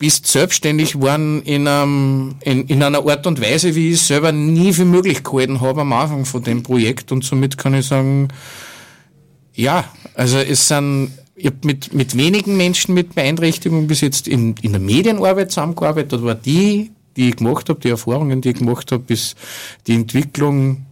bist 0.04 0.28
selbstständig 0.28 0.96
geworden 0.96 1.44
in, 1.44 1.66
einem, 1.66 2.36
in, 2.42 2.68
in 2.68 2.84
einer 2.84 3.08
Art 3.08 3.26
und 3.26 3.40
Weise, 3.40 3.74
wie 3.74 3.88
ich 3.88 3.94
es 3.94 4.08
selber 4.08 4.34
nie 4.34 4.74
für 4.74 4.84
möglich 4.84 5.24
gehalten 5.24 5.62
habe 5.62 5.80
am 5.80 5.94
Anfang 5.94 6.26
von 6.26 6.44
dem 6.44 6.62
Projekt. 6.62 7.14
Und 7.14 7.24
somit 7.24 7.58
kann 7.58 7.74
ich 7.74 7.86
sagen, 7.86 8.28
ja, 9.54 9.86
also 10.14 10.40
es 10.40 10.68
sind, 10.68 11.14
ich 11.38 11.46
habe 11.46 11.56
mit, 11.64 11.94
mit 11.94 12.18
wenigen 12.18 12.58
Menschen 12.58 12.94
mit 12.94 13.16
Beeinträchtigung 13.16 13.88
bis 13.88 14.02
jetzt 14.02 14.28
in, 14.28 14.56
in 14.62 14.74
der 14.74 14.82
Medienarbeit 14.82 15.52
zusammengearbeitet, 15.54 16.20
aber 16.20 16.36
die, 16.36 16.92
die 17.16 17.30
ich 17.30 17.38
gemacht 17.38 17.70
habe, 17.70 17.80
die 17.80 17.90
Erfahrungen, 17.90 18.42
die 18.42 18.50
ich 18.50 18.58
gemacht 18.58 18.92
habe, 18.92 19.04
bis 19.04 19.36
die 19.88 19.94
Entwicklung 19.94 20.86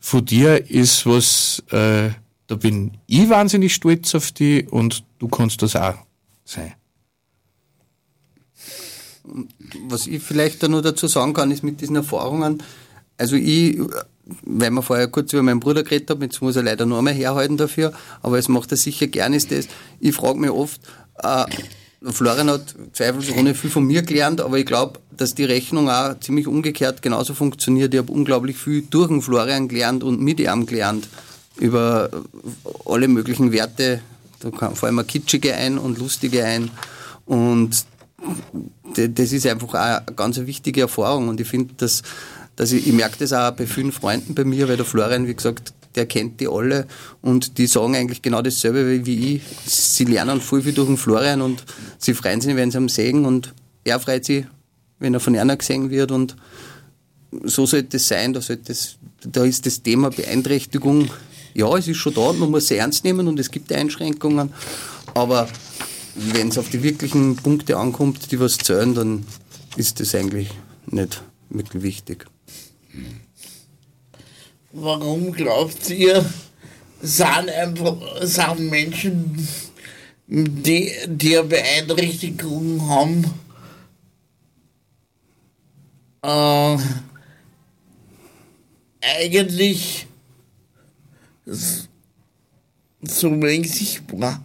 von 0.00 0.24
dir 0.24 0.70
ist 0.70 1.04
was, 1.04 1.62
äh, 1.72 2.08
da 2.46 2.54
bin 2.54 2.92
ich 3.06 3.28
wahnsinnig 3.28 3.74
stolz 3.74 4.14
auf 4.14 4.32
die 4.32 4.66
und 4.66 5.04
du 5.18 5.28
kannst 5.28 5.60
das 5.60 5.76
auch 5.76 5.96
sein. 6.46 6.72
Was 9.88 10.06
ich 10.06 10.22
vielleicht 10.22 10.62
da 10.62 10.68
noch 10.68 10.82
dazu 10.82 11.06
sagen 11.06 11.34
kann, 11.34 11.50
ist 11.50 11.64
mit 11.64 11.80
diesen 11.80 11.96
Erfahrungen, 11.96 12.62
also 13.18 13.36
ich, 13.36 13.78
weil 14.44 14.70
wir 14.70 14.82
vorher 14.82 15.08
kurz 15.08 15.32
über 15.32 15.42
meinen 15.42 15.60
Bruder 15.60 15.82
geredet 15.82 16.10
haben, 16.10 16.22
jetzt 16.22 16.42
muss 16.42 16.56
er 16.56 16.62
leider 16.62 16.86
noch 16.86 16.98
einmal 16.98 17.14
herhalten 17.14 17.56
dafür, 17.56 17.92
aber 18.22 18.38
es 18.38 18.48
macht 18.48 18.70
er 18.72 18.76
sicher 18.76 19.06
gern, 19.06 19.32
ist 19.32 19.50
das, 19.50 19.68
ich 20.00 20.14
frage 20.14 20.38
mich 20.38 20.50
oft, 20.50 20.80
äh, 21.22 21.44
Florian 22.02 22.50
hat 22.50 22.74
zweifelsohne 22.92 23.54
viel 23.54 23.70
von 23.70 23.84
mir 23.84 24.02
gelernt, 24.02 24.40
aber 24.40 24.58
ich 24.58 24.66
glaube, 24.66 25.00
dass 25.16 25.34
die 25.34 25.44
Rechnung 25.44 25.88
auch 25.88 26.18
ziemlich 26.20 26.46
umgekehrt 26.46 27.02
genauso 27.02 27.34
funktioniert. 27.34 27.94
Ich 27.94 27.98
habe 27.98 28.12
unglaublich 28.12 28.58
viel 28.58 28.82
durch 28.82 29.08
den 29.08 29.22
Florian 29.22 29.66
gelernt 29.66 30.04
und 30.04 30.20
mit 30.20 30.38
ihm 30.38 30.66
gelernt 30.66 31.08
über 31.56 32.10
alle 32.84 33.08
möglichen 33.08 33.50
Werte, 33.50 34.00
da 34.40 34.50
kam 34.50 34.76
vor 34.76 34.88
allem 34.88 35.06
kitschige 35.06 35.54
ein 35.54 35.78
und 35.78 35.98
lustige 35.98 36.44
ein. 36.44 36.70
Und 37.24 37.86
das 38.96 39.32
ist 39.32 39.46
einfach 39.46 39.68
auch 39.68 39.74
eine 39.74 40.02
ganz 40.16 40.38
wichtige 40.38 40.82
Erfahrung 40.82 41.28
und 41.28 41.40
ich 41.40 41.48
finde, 41.48 41.74
dass, 41.76 42.02
dass 42.56 42.72
ich, 42.72 42.86
ich 42.86 42.92
merke 42.92 43.16
das 43.18 43.32
auch 43.32 43.50
bei 43.52 43.66
vielen 43.66 43.92
Freunden 43.92 44.34
bei 44.34 44.44
mir, 44.44 44.68
weil 44.68 44.76
der 44.76 44.86
Florian, 44.86 45.26
wie 45.26 45.34
gesagt, 45.34 45.72
der 45.94 46.06
kennt 46.06 46.40
die 46.40 46.48
alle 46.48 46.86
und 47.22 47.58
die 47.58 47.66
sagen 47.66 47.94
eigentlich 47.96 48.22
genau 48.22 48.42
dasselbe 48.42 49.06
wie- 49.06 49.36
ich. 49.36 49.42
Sie 49.66 50.04
lernen 50.04 50.40
voll 50.40 50.62
viel 50.62 50.72
durch 50.72 50.88
den 50.88 50.96
Florian 50.96 51.40
und 51.42 51.64
sie 51.98 52.14
freuen 52.14 52.40
sich, 52.40 52.54
wenn 52.54 52.70
sie 52.70 52.78
ihn 52.78 52.88
sehen 52.88 53.24
und 53.24 53.54
er 53.84 53.98
freut 54.00 54.24
sich, 54.24 54.44
wenn 54.98 55.14
er 55.14 55.20
von 55.20 55.36
einer 55.36 55.56
gesehen 55.56 55.90
wird 55.90 56.10
und 56.10 56.36
so 57.44 57.66
sollte 57.66 57.96
es 57.98 58.08
sein, 58.08 58.32
da, 58.32 58.40
sollte 58.40 58.72
es, 58.72 58.96
da 59.24 59.44
ist 59.44 59.66
das 59.66 59.82
Thema 59.82 60.10
Beeinträchtigung, 60.10 61.10
ja, 61.54 61.74
es 61.76 61.88
ist 61.88 61.96
schon 61.98 62.14
da, 62.14 62.32
man 62.32 62.50
muss 62.50 62.64
es 62.64 62.70
ernst 62.72 63.04
nehmen 63.04 63.26
und 63.28 63.38
es 63.40 63.50
gibt 63.50 63.72
Einschränkungen, 63.72 64.52
aber 65.14 65.48
wenn 66.16 66.48
es 66.48 66.58
auf 66.58 66.70
die 66.70 66.82
wirklichen 66.82 67.36
Punkte 67.36 67.76
ankommt, 67.76 68.32
die 68.32 68.40
was 68.40 68.56
zählen, 68.56 68.94
dann 68.94 69.26
ist 69.76 70.00
das 70.00 70.14
eigentlich 70.14 70.50
nicht 70.86 71.22
wirklich 71.50 71.82
wichtig. 71.82 72.26
Warum 74.72 75.32
glaubt 75.32 75.90
ihr, 75.90 76.24
sind 77.00 77.50
einfach 77.50 77.96
sind 78.22 78.70
Menschen, 78.70 79.48
die, 80.26 80.92
die 81.06 81.38
eine 81.38 81.46
Beeinträchtigung 81.46 82.88
haben, 82.88 83.24
äh, 86.22 86.78
eigentlich 89.00 90.06
so 93.02 93.30
wenig 93.42 93.72
sichtbar? 93.72 94.42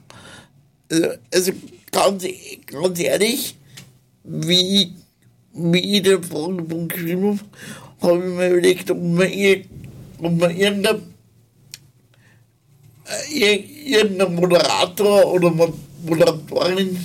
Also, 0.92 1.08
also 1.34 1.52
ganz, 1.92 2.26
ganz 2.68 3.00
ehrlich, 3.00 3.56
wie, 4.26 4.94
wie 5.54 5.98
ich 5.98 6.04
den 6.04 6.22
Fragenpunkt 6.22 6.94
geschrieben 6.94 7.40
habe, 8.02 8.14
habe 8.14 8.28
ich 8.28 8.34
mir 8.34 8.50
überlegt, 8.50 8.92
ob 8.92 9.02
man, 9.02 9.32
ir 9.32 9.64
ob 10.20 10.38
man 10.38 10.56
irgendein, 10.56 11.02
äh, 13.06 13.34
ir 13.34 14.00
irgendein 14.00 14.36
Moderator 14.36 15.34
oder 15.34 15.50
Mo- 15.50 15.80
Moderatorin 16.06 16.98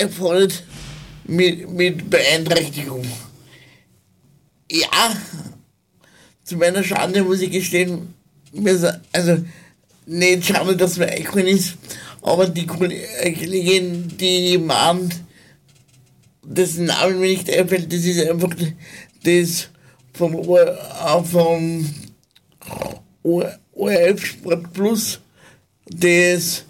einfällt 0.00 0.62
mit, 1.24 1.68
mit 1.70 2.08
Beeinträchtigung. 2.08 3.04
Ja, 4.70 5.16
zu 6.44 6.56
meiner 6.56 6.84
Schande 6.84 7.24
muss 7.24 7.40
ich 7.40 7.50
gestehen, 7.50 8.14
also 9.12 9.44
nicht 10.06 10.46
schade, 10.46 10.76
dass 10.76 10.98
mir 10.98 11.08
eingefallen 11.08 11.46
ist, 11.46 11.76
aber 12.22 12.48
die 12.48 12.66
Kolle- 12.66 13.00
Kollegin, 13.22 14.08
die 14.18 14.58
mahnt, 14.58 15.20
dessen 16.42 16.86
Namen 16.86 17.20
mir 17.20 17.28
nicht 17.28 17.50
einfällt, 17.50 17.92
das 17.92 18.04
ist 18.04 18.26
einfach 18.28 18.50
das 19.22 19.68
vom, 20.12 20.34
äh, 20.34 21.24
vom 21.24 21.86
ORF 23.22 24.24
Sport 24.26 24.72
Plus, 24.72 25.20
das 25.86 26.64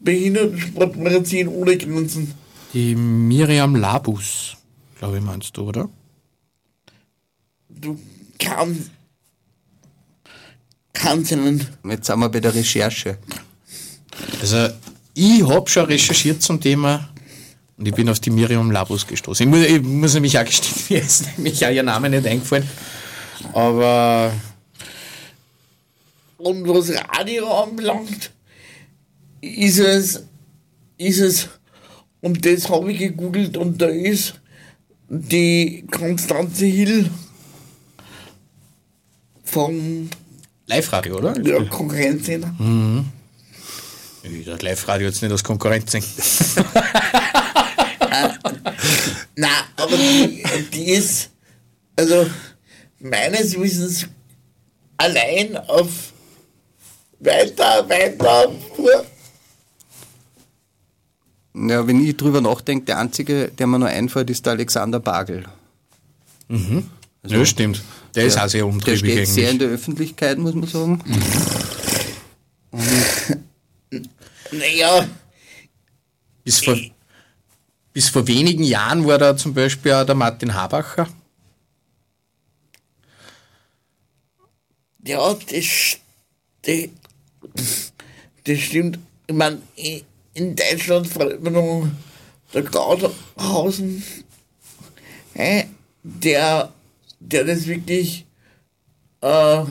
Behindertensportmagazin 0.00 1.48
ohne 1.48 1.76
Grenzen. 1.76 2.34
Die 2.72 2.94
Miriam 2.94 3.74
Labus, 3.76 4.56
glaube 4.98 5.18
ich, 5.18 5.22
meinst 5.24 5.56
du, 5.56 5.62
oder? 5.68 5.88
Du 7.68 7.98
kannst, 8.38 8.90
kannst 10.92 11.32
einen 11.32 11.66
Jetzt 11.84 12.06
sind 12.06 12.18
wir 12.18 12.28
bei 12.28 12.40
der 12.40 12.54
Recherche. 12.54 13.18
Also, 14.40 14.68
ich 15.14 15.46
habe 15.46 15.68
schon 15.68 15.86
recherchiert 15.86 16.42
zum 16.42 16.60
Thema 16.60 17.08
und 17.76 17.86
ich 17.86 17.94
bin 17.94 18.08
auf 18.08 18.20
die 18.20 18.30
Miriam 18.30 18.70
Labus 18.70 19.06
gestoßen. 19.06 19.46
Ich 19.46 19.50
muss, 19.50 19.66
ich 19.66 19.82
muss 19.82 20.14
nämlich 20.14 20.38
auch 20.38 20.44
gestehen, 20.44 20.74
mir 20.90 21.02
ist 21.02 21.36
nämlich 21.36 21.64
auch 21.64 21.70
ihr 21.70 21.82
Name 21.82 22.10
nicht 22.10 22.26
eingefallen. 22.26 22.68
Aber 23.52 24.32
Und 26.40 26.66
was 26.66 26.90
Radio 26.90 27.62
anbelangt, 27.62 28.30
ist 29.42 29.78
es, 29.78 30.24
ist 30.96 31.20
es, 31.20 31.48
und 32.22 32.44
das 32.46 32.68
habe 32.70 32.92
ich 32.92 32.98
gegoogelt 32.98 33.58
und 33.58 33.80
da 33.80 33.86
ist 33.86 34.40
die 35.08 35.84
Konstanze 35.90 36.64
Hill 36.64 37.10
vom 39.44 40.08
Live-Radio, 40.70 41.16
oder? 41.16 41.32
der 41.32 41.64
Konkurrenzsender. 41.66 42.54
Ich 44.22 44.44
darf 44.46 44.62
Live-Radio 44.62 45.08
jetzt 45.08 45.20
nicht 45.20 45.32
als 45.32 45.42
Konkurrenz 45.42 45.90
sehen. 45.90 46.04
Nein, 49.36 49.50
aber 49.76 49.96
die, 49.96 50.44
die 50.72 50.90
ist, 50.92 51.30
also 51.96 52.26
meines 53.00 53.58
Wissens 53.58 54.06
allein 54.96 55.56
auf 55.56 55.88
weiter, 57.18 57.88
weiter, 57.88 58.52
Ja, 61.54 61.86
wenn 61.86 62.04
ich 62.04 62.16
drüber 62.16 62.40
nachdenke, 62.40 62.84
der 62.84 62.98
einzige, 62.98 63.48
der 63.48 63.66
mir 63.66 63.80
nur 63.80 63.88
einfällt, 63.88 64.30
ist 64.30 64.46
der 64.46 64.52
Alexander 64.52 65.00
Bagel. 65.00 65.44
ja, 67.26 67.44
stimmt. 67.44 67.82
Der 68.14 68.24
ist 68.24 68.38
auch 68.38 68.48
sehr 68.48 68.60
Der 68.60 68.66
umtriebig 68.66 68.98
steht 68.98 69.28
sehr 69.28 69.44
in 69.44 69.48
eigentlich. 69.50 69.58
der 69.58 69.68
Öffentlichkeit, 69.68 70.38
muss 70.38 70.54
man 70.54 70.66
sagen. 70.66 71.02
naja, 74.52 75.06
Bis 76.44 76.60
vor, 76.64 76.76
bis 77.92 78.08
vor 78.08 78.26
wenigen 78.26 78.62
Jahren 78.64 79.06
war 79.06 79.18
da 79.18 79.36
zum 79.36 79.54
Beispiel 79.54 79.92
auch 79.92 80.04
der 80.06 80.14
Martin 80.14 80.54
Habacher. 80.54 81.08
Ja, 85.04 85.34
das, 85.34 85.98
das, 86.62 87.92
das 88.44 88.58
stimmt. 88.58 88.98
Ich 89.26 89.34
meine, 89.34 89.60
in 90.34 90.56
Deutschland 90.56 91.06
vor 91.06 91.30
immer 91.30 91.50
noch 91.50 91.88
der 92.52 92.62
Gaudhausen, 92.62 94.02
hä, 95.34 95.66
der, 96.02 96.72
der 97.20 97.44
das 97.44 97.66
wirklich, 97.66 98.26
äh, 99.20 99.64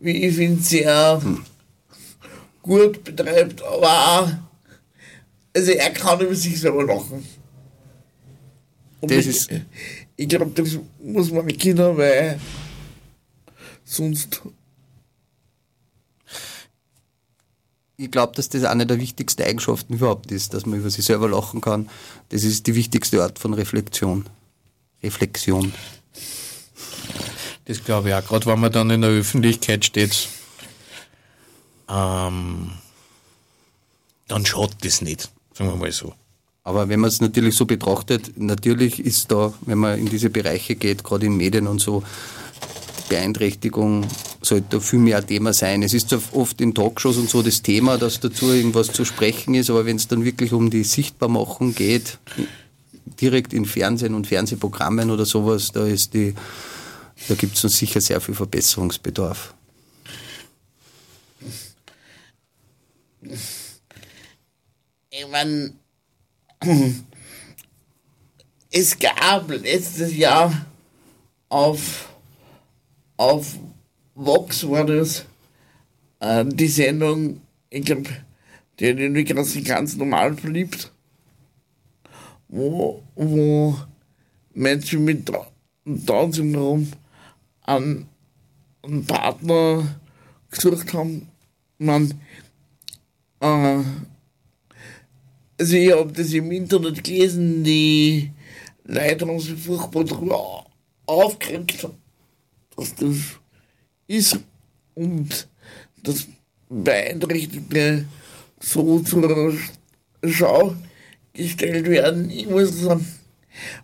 wie 0.00 0.24
ich 0.26 0.34
finde, 0.36 0.62
sehr 0.62 1.22
gut 2.62 3.04
betreibt, 3.04 3.62
aber 3.62 3.88
auch, 3.88 4.32
also 5.54 5.70
er 5.72 5.90
kann 5.90 6.20
über 6.20 6.34
sich 6.34 6.58
selber 6.60 6.84
lachen. 6.84 7.24
Und 9.00 9.10
Das 9.10 9.18
ich, 9.18 9.26
ist- 9.28 9.50
ich 10.16 10.28
glaube, 10.28 10.50
das 10.54 10.78
muss 11.02 11.30
man 11.30 11.44
mit 11.44 11.58
Kindern, 11.60 11.96
weil 11.96 12.40
sonst 13.84 14.42
Ich 17.98 18.10
glaube, 18.10 18.34
dass 18.36 18.50
das 18.50 18.64
eine 18.64 18.84
der 18.86 19.00
wichtigsten 19.00 19.42
Eigenschaften 19.42 19.94
überhaupt 19.94 20.30
ist, 20.30 20.52
dass 20.52 20.66
man 20.66 20.78
über 20.80 20.90
sich 20.90 21.04
selber 21.04 21.28
lachen 21.30 21.62
kann. 21.62 21.88
Das 22.28 22.44
ist 22.44 22.66
die 22.66 22.74
wichtigste 22.74 23.22
Art 23.22 23.38
von 23.38 23.54
Reflexion. 23.54 24.26
Reflexion. 25.02 25.72
Das 27.66 27.84
glaube 27.84 28.08
ich 28.08 28.14
auch, 28.14 28.24
gerade 28.24 28.46
wenn 28.46 28.60
man 28.60 28.72
dann 28.72 28.90
in 28.90 29.02
der 29.02 29.10
Öffentlichkeit 29.10 29.84
steht. 29.84 30.28
Ähm, 31.88 32.70
dann 34.28 34.46
schaut 34.46 34.72
das 34.82 35.02
nicht, 35.02 35.30
sagen 35.52 35.70
wir 35.70 35.76
mal 35.76 35.92
so. 35.92 36.14
Aber 36.62 36.88
wenn 36.88 37.00
man 37.00 37.08
es 37.08 37.20
natürlich 37.20 37.54
so 37.54 37.64
betrachtet, 37.64 38.32
natürlich 38.36 38.98
ist 38.98 39.30
da, 39.30 39.52
wenn 39.62 39.78
man 39.78 39.98
in 39.98 40.08
diese 40.08 40.30
Bereiche 40.30 40.74
geht, 40.74 41.04
gerade 41.04 41.26
in 41.26 41.36
Medien 41.36 41.66
und 41.68 41.80
so, 41.80 42.02
Beeinträchtigung 43.08 44.06
sollte 44.42 44.80
viel 44.80 44.98
mehr 44.98 45.24
Thema 45.24 45.52
sein. 45.52 45.82
Es 45.82 45.94
ist 45.94 46.12
oft 46.32 46.60
in 46.60 46.74
Talkshows 46.74 47.18
und 47.18 47.30
so 47.30 47.42
das 47.42 47.62
Thema, 47.62 47.98
dass 47.98 48.18
dazu 48.18 48.52
irgendwas 48.52 48.92
zu 48.92 49.04
sprechen 49.04 49.54
ist, 49.54 49.70
aber 49.70 49.86
wenn 49.86 49.96
es 49.96 50.08
dann 50.08 50.24
wirklich 50.24 50.52
um 50.52 50.70
die 50.70 50.82
Sichtbarmachung 50.82 51.74
geht, 51.74 52.18
direkt 53.20 53.52
in 53.52 53.64
Fernsehen 53.64 54.14
und 54.14 54.26
Fernsehprogrammen 54.26 55.10
oder 55.10 55.24
sowas, 55.24 55.70
da 55.72 55.86
ist 55.86 56.14
die, 56.14 56.34
da 57.28 57.34
gibt 57.34 57.56
es 57.56 57.64
uns 57.64 57.78
sicher 57.78 58.00
sehr 58.00 58.20
viel 58.20 58.34
Verbesserungsbedarf. 58.34 59.54
ich 65.10 65.28
meine, 65.28 65.72
es 68.70 68.98
gab 68.98 69.50
letztes 69.50 70.14
Jahr 70.16 70.66
auf, 71.48 72.08
auf 73.16 73.56
Vox 74.14 74.68
war 74.68 74.84
das 74.84 75.24
äh, 76.20 76.44
die 76.46 76.68
Sendung, 76.68 77.40
ich 77.70 77.84
glaube, 77.84 78.08
die 78.78 78.90
hat 78.90 78.98
irgendwie 78.98 79.24
ganz, 79.24 79.56
ganz 79.64 79.96
normal 79.96 80.36
verliebt, 80.36 80.92
wo, 82.48 83.02
wo 83.14 83.76
Menschen 84.54 85.04
mit 85.04 85.28
Down- 85.28 85.46
Down-Syndrom 85.84 86.90
einen, 87.66 88.08
einen 88.82 89.04
Partner 89.04 89.96
gesucht 90.50 90.92
haben. 90.94 91.28
Man, 91.78 92.14
äh, 93.40 93.82
also 95.58 95.76
ich 95.76 95.92
habe 95.92 96.12
das 96.12 96.32
im 96.32 96.50
Internet 96.52 97.04
gelesen, 97.04 97.64
die 97.64 98.30
Leute 98.84 99.26
haben 99.26 99.40
sich 99.40 99.58
furchtbar 99.58 100.04
darüber 100.04 100.66
aufgeregt, 101.06 101.88
dass 102.76 102.94
das 102.94 103.16
ist 104.06 104.38
und 104.94 105.48
dass 106.02 106.26
Beeinträchtigte 106.68 108.06
so 108.60 109.00
zur 109.00 109.54
Schau 110.24 110.74
gestellt 111.32 111.86
werden. 111.86 112.30
Ich 112.30 112.48
muss 112.48 112.80
sagen, 112.80 113.06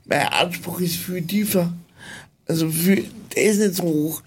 mein 0.04 0.26
Anspruch 0.28 0.80
ist 0.80 0.96
viel 0.96 1.22
tiefer. 1.22 1.72
Also 2.46 2.70
viel, 2.70 3.08
der 3.34 3.44
ist 3.44 3.58
nicht 3.58 3.74
so 3.76 3.84
hoch. 3.84 4.22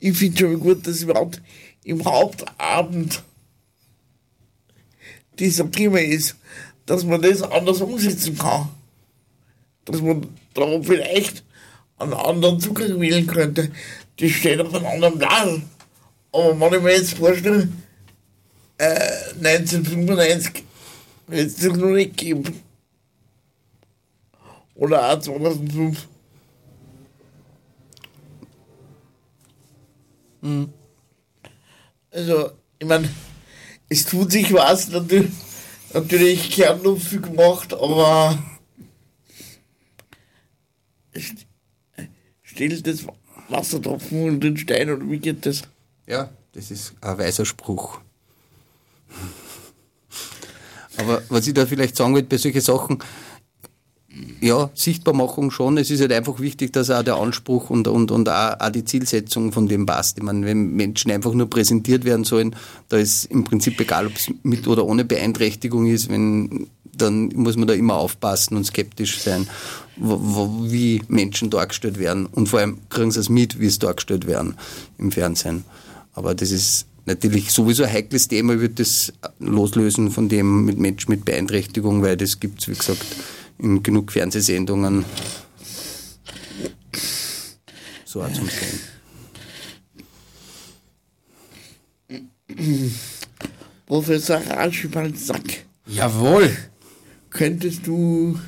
Ich 0.00 0.16
finde 0.16 0.38
schon 0.38 0.60
gut, 0.60 0.86
dass 0.86 1.02
überhaupt 1.02 1.40
im 1.84 2.04
Hauptabend 2.04 3.22
dieser 5.38 5.70
Thema 5.70 6.00
ist, 6.00 6.36
dass 6.86 7.04
man 7.04 7.22
das 7.22 7.42
anders 7.42 7.80
umsetzen 7.80 8.36
kann. 8.36 8.68
Dass 9.84 10.00
man 10.00 10.26
da 10.54 10.82
vielleicht 10.82 11.44
einen 11.98 12.14
anderen 12.14 12.60
Zugang 12.60 13.00
wählen 13.00 13.26
könnte. 13.26 13.70
Das 14.18 14.30
steht 14.30 14.60
auf 14.60 14.74
einem 14.74 14.86
anderen 14.86 15.18
Plan. 15.18 15.62
Aber 16.32 16.60
wenn 16.60 16.78
ich 16.78 16.82
mir 16.82 16.92
jetzt 16.92 17.14
vorstelle, 17.14 17.68
äh, 18.78 19.34
1995 19.36 20.64
hätte 21.28 21.42
es 21.42 21.56
das 21.56 21.76
noch 21.76 21.90
nicht 21.90 22.16
gegeben. 22.16 22.62
Oder 24.74 25.10
auch 25.12 25.20
2005. 25.20 26.06
Also, 32.10 32.50
ich 32.78 32.86
meine, 32.86 33.08
es 33.88 34.04
tut 34.06 34.32
sich 34.32 34.52
was, 34.52 34.88
natürlich, 34.88 35.30
natürlich 35.92 36.58
noch 36.82 36.96
viel 36.98 37.20
gemacht, 37.20 37.72
aber 37.74 38.38
st- 41.14 41.46
stellt 42.42 42.86
das 42.86 43.04
Wassertropfen 43.48 44.24
und 44.28 44.40
den 44.40 44.56
Stein 44.56 44.90
oder 44.90 45.08
wie 45.10 45.18
geht 45.18 45.44
das? 45.46 45.62
Ja, 46.06 46.30
das 46.52 46.70
ist 46.70 46.94
ein 47.00 47.18
weiser 47.18 47.44
Spruch. 47.44 48.00
Aber 50.96 51.22
was 51.28 51.46
ich 51.46 51.54
da 51.54 51.64
vielleicht 51.66 51.96
sagen 51.96 52.14
will, 52.14 52.24
bei 52.24 52.38
solchen 52.38 52.60
Sachen, 52.60 52.98
ja, 54.40 54.70
Sichtbarmachung 54.74 55.50
schon. 55.50 55.78
Es 55.78 55.90
ist 55.90 56.00
halt 56.00 56.12
einfach 56.12 56.40
wichtig, 56.40 56.72
dass 56.72 56.90
auch 56.90 57.02
der 57.02 57.16
Anspruch 57.16 57.70
und, 57.70 57.88
und, 57.88 58.10
und 58.10 58.28
auch, 58.28 58.60
auch 58.60 58.70
die 58.70 58.84
Zielsetzung 58.84 59.52
von 59.52 59.68
dem 59.68 59.86
passt. 59.86 60.18
Ich 60.18 60.24
meine, 60.24 60.46
wenn 60.46 60.74
Menschen 60.74 61.10
einfach 61.10 61.32
nur 61.32 61.48
präsentiert 61.50 62.04
werden 62.04 62.24
sollen, 62.24 62.54
da 62.88 62.96
ist 62.96 63.24
im 63.26 63.44
Prinzip 63.44 63.80
egal, 63.80 64.06
ob 64.06 64.16
es 64.16 64.30
mit 64.42 64.66
oder 64.68 64.84
ohne 64.84 65.04
Beeinträchtigung 65.04 65.86
ist, 65.86 66.08
wenn, 66.08 66.68
dann 66.84 67.28
muss 67.34 67.56
man 67.56 67.68
da 67.68 67.74
immer 67.74 67.96
aufpassen 67.96 68.56
und 68.56 68.64
skeptisch 68.64 69.20
sein, 69.20 69.48
wo, 69.96 70.18
wo, 70.20 70.70
wie 70.70 71.02
Menschen 71.08 71.50
dargestellt 71.50 71.98
werden. 71.98 72.26
Und 72.26 72.48
vor 72.48 72.60
allem 72.60 72.78
kriegen 72.90 73.10
sie 73.10 73.20
es 73.20 73.28
mit, 73.28 73.60
wie 73.60 73.66
es 73.66 73.78
dargestellt 73.78 74.26
werden 74.26 74.54
im 74.98 75.12
Fernsehen. 75.12 75.64
Aber 76.14 76.34
das 76.34 76.50
ist 76.50 76.86
natürlich 77.06 77.50
sowieso 77.50 77.84
ein 77.84 77.92
heikles 77.92 78.28
Thema, 78.28 78.54
ich 78.54 78.60
würde 78.60 78.74
das 78.74 79.12
loslösen 79.40 80.10
von 80.10 80.28
dem 80.28 80.64
mit 80.64 80.78
Menschen 80.78 81.10
mit 81.10 81.24
Beeinträchtigung, 81.24 82.02
weil 82.02 82.16
das 82.16 82.38
gibt 82.38 82.60
es, 82.60 82.68
wie 82.68 82.74
gesagt, 82.74 83.04
in 83.58 83.82
genug 83.82 84.12
Fernsehsendungen. 84.12 85.04
So 88.04 88.22
auch 88.22 88.32
zum 88.32 88.48
Sehen. 88.48 88.80
Professor 93.86 94.38
Raschbalzack, 94.38 95.64
Jawohl. 95.86 96.56
könntest 97.30 97.86
du 97.86 98.38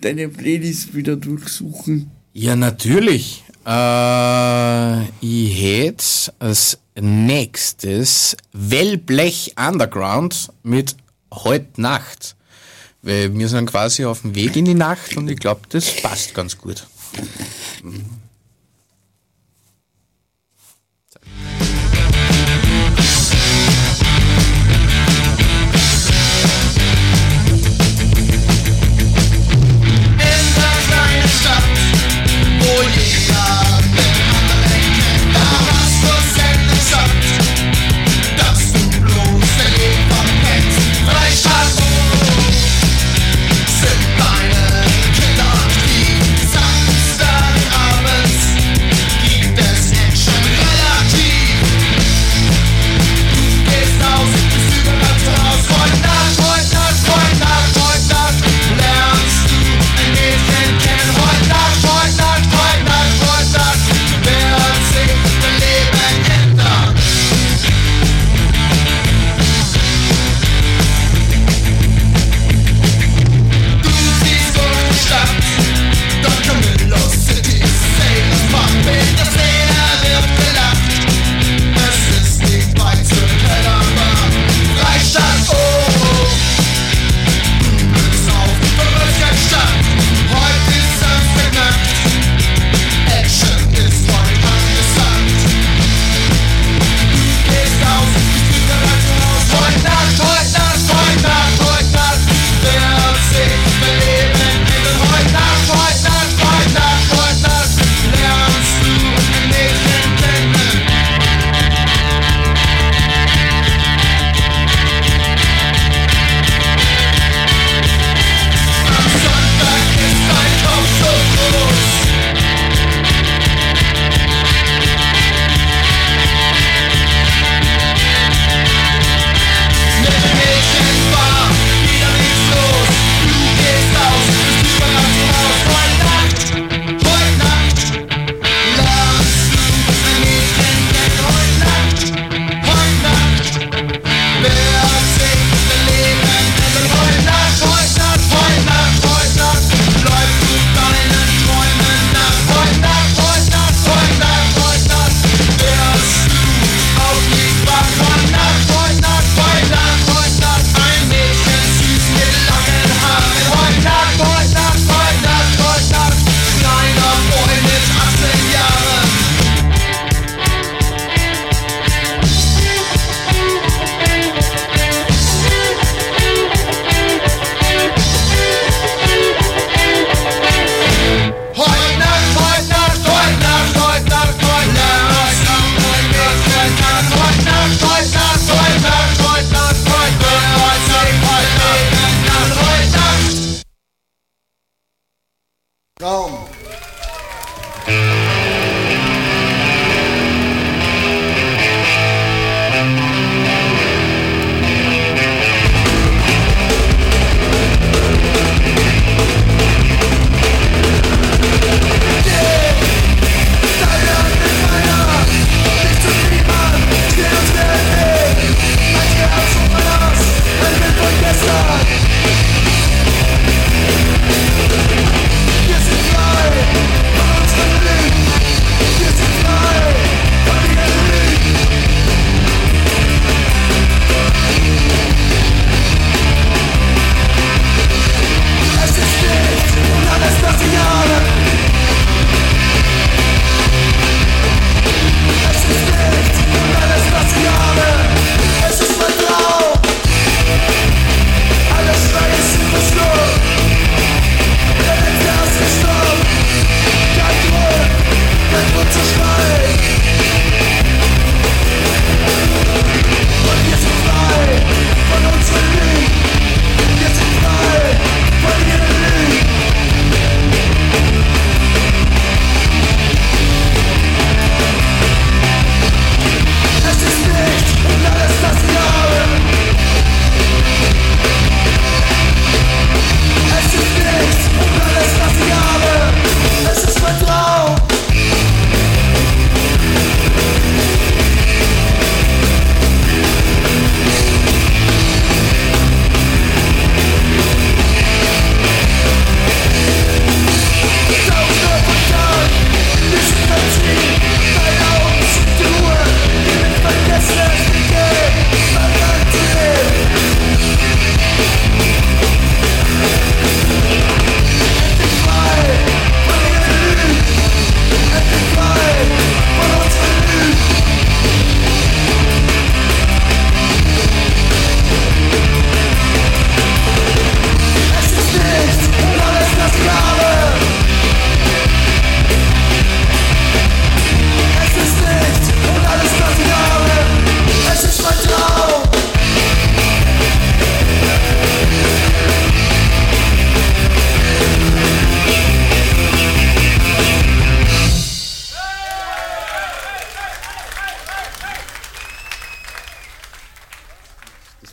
deine 0.00 0.28
Playlist 0.28 0.94
wieder 0.94 1.16
durchsuchen? 1.16 2.10
Ja, 2.32 2.54
natürlich. 2.56 3.44
Äh, 3.66 5.02
ich 5.20 5.60
hätte 5.60 6.04
als 6.38 6.78
nächstes 7.00 8.36
Wellblech 8.52 9.54
Underground 9.58 10.50
mit 10.62 10.96
Heut 11.34 11.78
Nacht. 11.78 12.35
Weil 13.06 13.38
wir 13.38 13.48
sind 13.48 13.70
quasi 13.70 14.04
auf 14.04 14.22
dem 14.22 14.34
Weg 14.34 14.56
in 14.56 14.64
die 14.64 14.74
Nacht 14.74 15.16
und 15.16 15.30
ich 15.30 15.38
glaube, 15.38 15.60
das 15.68 16.02
passt 16.02 16.34
ganz 16.34 16.58
gut. 16.58 16.88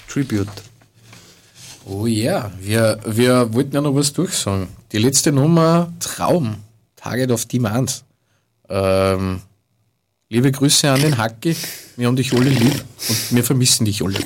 Tribute. 0.08 0.48
Oh 1.86 2.06
ja, 2.06 2.52
wir, 2.60 3.00
wir 3.06 3.54
wollten 3.54 3.76
ja 3.76 3.82
noch 3.82 3.96
was 3.96 4.14
durchsagen. 4.14 4.68
Die 4.92 5.00
letzte 5.00 5.32
Nummer, 5.32 5.92
Traum, 6.00 6.56
Target 6.96 7.32
of 7.32 7.46
Demand. 7.46 8.04
Ähm, 8.70 9.42
liebe 10.30 10.52
Grüße 10.52 10.90
an 10.90 11.02
den 11.02 11.18
Hacki, 11.18 11.56
wir 11.98 12.08
haben 12.08 12.16
dich 12.16 12.32
alle 12.34 12.50
lieb 12.50 12.84
und 13.10 13.36
wir 13.36 13.44
vermissen 13.44 13.86
dich 13.86 14.02
alle. 14.02 14.20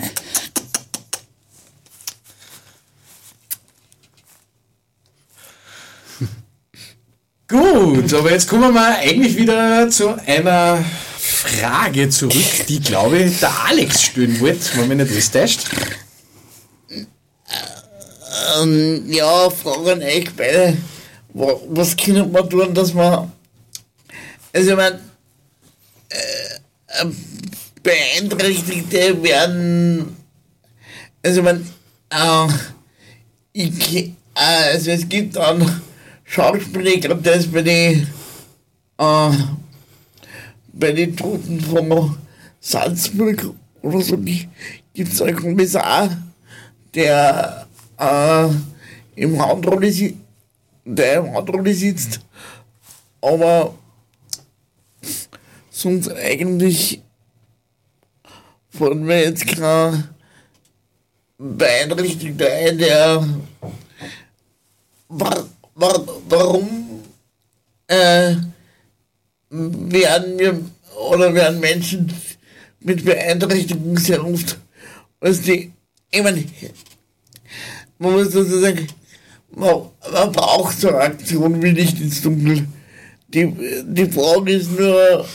Gut, 7.48 8.14
aber 8.14 8.32
jetzt 8.32 8.50
kommen 8.50 8.74
wir 8.74 8.98
eigentlich 8.98 9.38
wieder 9.38 9.90
zu 9.90 10.16
einer 10.26 10.84
Frage 11.48 12.10
zurück, 12.10 12.66
die, 12.68 12.80
glaube 12.80 13.20
ich, 13.20 13.40
der 13.40 13.64
Alex 13.66 14.02
stellen 14.04 14.40
wollte, 14.40 14.60
wenn 14.76 14.88
mich 14.90 14.98
nicht 14.98 15.12
alles 15.12 15.32
täuscht. 15.32 15.62
Ähm, 18.60 19.04
ja, 19.12 19.50
Frage 19.50 19.94
an 19.94 20.02
euch 20.04 20.30
beide. 20.36 20.78
Wa- 21.34 21.60
Was 21.70 21.96
können 21.96 22.32
wir 22.34 22.48
tun, 22.50 22.74
dass 22.74 22.94
wir. 22.94 23.32
Also, 24.54 24.70
ich 24.72 24.76
meine, 24.76 25.00
äh, 26.10 27.02
äh, 27.04 27.06
Beeinträchtigte 27.84 29.22
werden. 29.24 30.16
Also, 31.24 31.40
ich 31.40 31.46
meine, 31.46 31.66
äh, 32.10 32.48
ich, 33.54 33.96
äh, 33.96 34.12
also 34.36 34.92
es 34.92 35.08
gibt 35.08 35.36
dann 35.36 35.82
Schauspieler, 36.26 36.98
gerade 36.98 37.22
das 37.22 37.48
bei 37.48 37.62
den. 37.62 38.08
Äh, 39.00 39.30
bei 40.80 40.92
den 40.92 41.16
Toten 41.16 41.60
von 41.60 42.18
Salzburg 42.60 43.54
oder 43.82 44.02
so 44.02 44.18
gibt 44.18 45.14
es 45.14 45.22
einen 45.22 45.36
Kommissar, 45.36 46.10
der 46.94 47.68
äh, 48.00 48.48
im 49.16 49.42
Hauptrolle, 49.42 49.92
si 49.92 50.18
der 50.86 51.20
im 51.20 51.34
Hauptrolle 51.34 51.74
sitzt, 51.74 52.20
aber 53.22 53.74
sonst 55.70 56.12
eigentlich 56.12 57.02
von 58.70 59.04
mir 59.04 59.24
jetzt 59.24 59.48
kein 59.48 60.10
Beeinträchtigter 61.38 62.52
ein, 62.52 62.78
der 62.78 63.28
war, 65.08 65.46
war, 65.76 66.06
warum 66.30 67.04
äh, 67.88 68.36
werden 69.50 70.40
wir 70.40 70.60
oder 71.10 71.34
werden 71.34 71.60
Menschen 71.60 72.12
mit 72.80 73.06
Beeinträchtigung 73.06 73.98
sehr 73.98 74.26
oft 74.26 74.58
was 75.20 75.42
die, 75.42 75.72
ich 76.12 76.24
meine, 76.24 76.44
man 77.98 78.14
muss 78.14 78.30
dazu 78.30 78.60
sagen, 78.60 78.88
man, 79.50 79.90
man 80.12 80.32
braucht 80.32 80.80
so 80.80 80.90
Aktion 80.90 81.62
wie 81.62 81.72
Licht 81.72 82.00
ins 82.00 82.22
Dunkel. 82.22 82.68
Die, 83.28 83.52
die 83.84 84.06
Frage 84.06 84.54
ist 84.54 84.78
nur, 84.78 85.26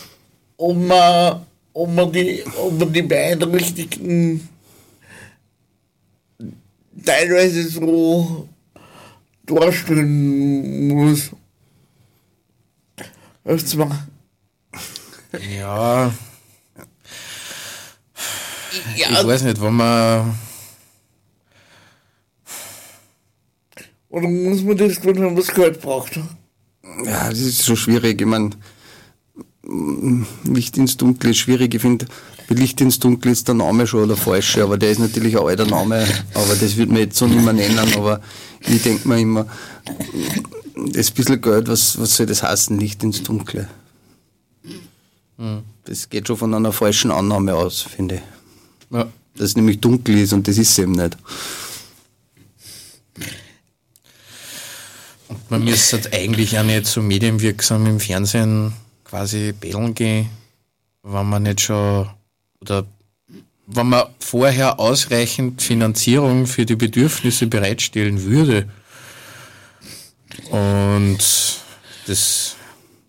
ob 0.57 0.77
man, 0.77 1.45
ob 1.73 1.93
man, 1.93 2.13
die, 2.13 2.43
ob 2.57 2.79
man 2.79 2.93
die 2.93 3.03
Beeinträchtigten 3.03 4.49
teilweise 7.05 7.69
so 7.69 8.49
darstellen 9.45 10.89
muss. 10.89 11.31
Du 13.45 13.77
mal? 13.77 14.07
Ja, 15.59 16.13
ich 18.97 19.01
Ja, 19.01 19.27
weiß 19.27 19.43
nicht, 19.43 19.61
wenn 19.61 19.75
man. 19.75 20.35
oder 24.11 24.29
muss 24.29 24.63
man 24.63 24.77
das 24.77 25.01
gut, 25.01 25.17
wenn 25.17 25.25
man 25.25 25.37
das 25.37 25.49
Geld 25.53 25.81
braucht? 25.81 26.17
Ja, 27.05 27.31
das 27.31 27.41
ist 27.41 27.63
so 27.63 27.75
schwierig. 27.75 28.21
Ich 28.21 28.27
meine, 28.27 28.51
Licht 30.45 30.77
ins 30.77 30.97
Dunkel 30.97 31.31
ist 31.31 31.39
schwierig. 31.39 31.75
Ich 31.75 31.81
finde, 31.81 32.07
Licht 32.49 32.81
ins 32.81 32.99
Dunkel 32.99 33.33
ist 33.33 33.49
der 33.49 33.55
Name 33.55 33.87
schon 33.87 34.07
der 34.09 34.17
falsche, 34.17 34.63
aber 34.63 34.77
der 34.77 34.91
ist 34.91 34.99
natürlich 34.99 35.37
ein 35.39 35.45
alter 35.47 35.67
Name, 35.67 36.07
aber 36.35 36.55
das 36.55 36.77
wird 36.77 36.91
man 36.91 36.99
jetzt 36.99 37.17
so 37.17 37.27
nicht 37.27 37.43
mehr 37.43 37.55
nennen, 37.55 37.79
aber 37.97 38.21
ich 38.61 38.83
denke 38.83 39.09
mir 39.09 39.19
immer, 39.21 39.47
das 40.75 41.11
bisschen 41.11 41.41
Geld, 41.41 41.69
was, 41.69 41.99
was 41.99 42.17
soll 42.17 42.27
das 42.27 42.43
heißen, 42.43 42.79
Licht 42.79 43.03
ins 43.03 43.23
Dunkle? 43.23 43.69
Das 45.85 46.09
geht 46.09 46.29
schon 46.29 46.37
von 46.37 46.55
einer 46.55 46.73
falschen 46.73 47.11
Annahme 47.11 47.55
aus, 47.55 47.83
finde 47.83 48.17
ich. 48.17 48.23
Ja. 48.91 49.11
Dass 49.35 49.51
es 49.51 49.57
nämlich 49.57 49.81
dunkel 49.81 50.19
ist 50.19 50.33
und 50.33 50.47
das 50.47 50.59
ist 50.59 50.71
es 50.71 50.79
eben 50.79 50.93
nicht. 50.93 51.17
Man 55.49 55.65
müsste 55.65 55.97
halt 55.97 56.15
eigentlich 56.15 56.59
auch 56.59 56.65
nicht 56.65 56.87
so 56.87 57.03
medienwirksam 57.03 57.87
im 57.87 58.01
Fernsehen 58.01 58.73
quasi 59.05 59.53
betteln 59.53 59.95
gehen, 59.95 60.29
wenn 61.03 61.29
man 61.29 61.43
nicht 61.43 61.63
schon 61.63 62.09
oder 62.61 62.87
wenn 63.67 63.89
man 63.89 64.07
vorher 64.19 64.79
ausreichend 64.79 65.63
Finanzierung 65.63 66.47
für 66.47 66.67
die 66.67 66.77
Bedürfnisse 66.77 67.47
bereitstellen 67.47 68.23
würde. 68.23 68.69
Und 70.51 71.19
das 72.07 72.57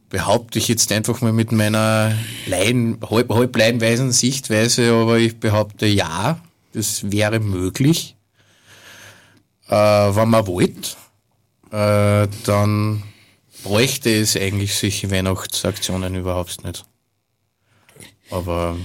behaupte 0.09 0.59
ich 0.59 0.67
jetzt 0.67 0.91
einfach 0.91 1.21
mal 1.21 1.33
mit 1.33 1.51
meiner 1.51 2.15
Laien, 2.45 2.99
halb, 3.09 3.33
halb 3.33 3.55
laienweisen 3.55 4.11
Sichtweise, 4.11 4.93
aber 4.93 5.17
ich 5.17 5.39
behaupte 5.39 5.85
ja, 5.85 6.39
das 6.73 7.11
wäre 7.11 7.39
möglich, 7.39 8.15
äh, 9.67 9.75
wenn 9.75 10.29
man 10.29 10.47
wollte 10.47 10.95
äh, 11.73 12.27
dann 12.45 13.01
bräuchte 13.63 14.11
es 14.11 14.37
eigentlich 14.37 14.75
solche 14.75 15.09
Weihnachtsaktionen 15.09 16.13
überhaupt 16.13 16.63
nicht. 16.63 16.85
Aber 18.29 18.77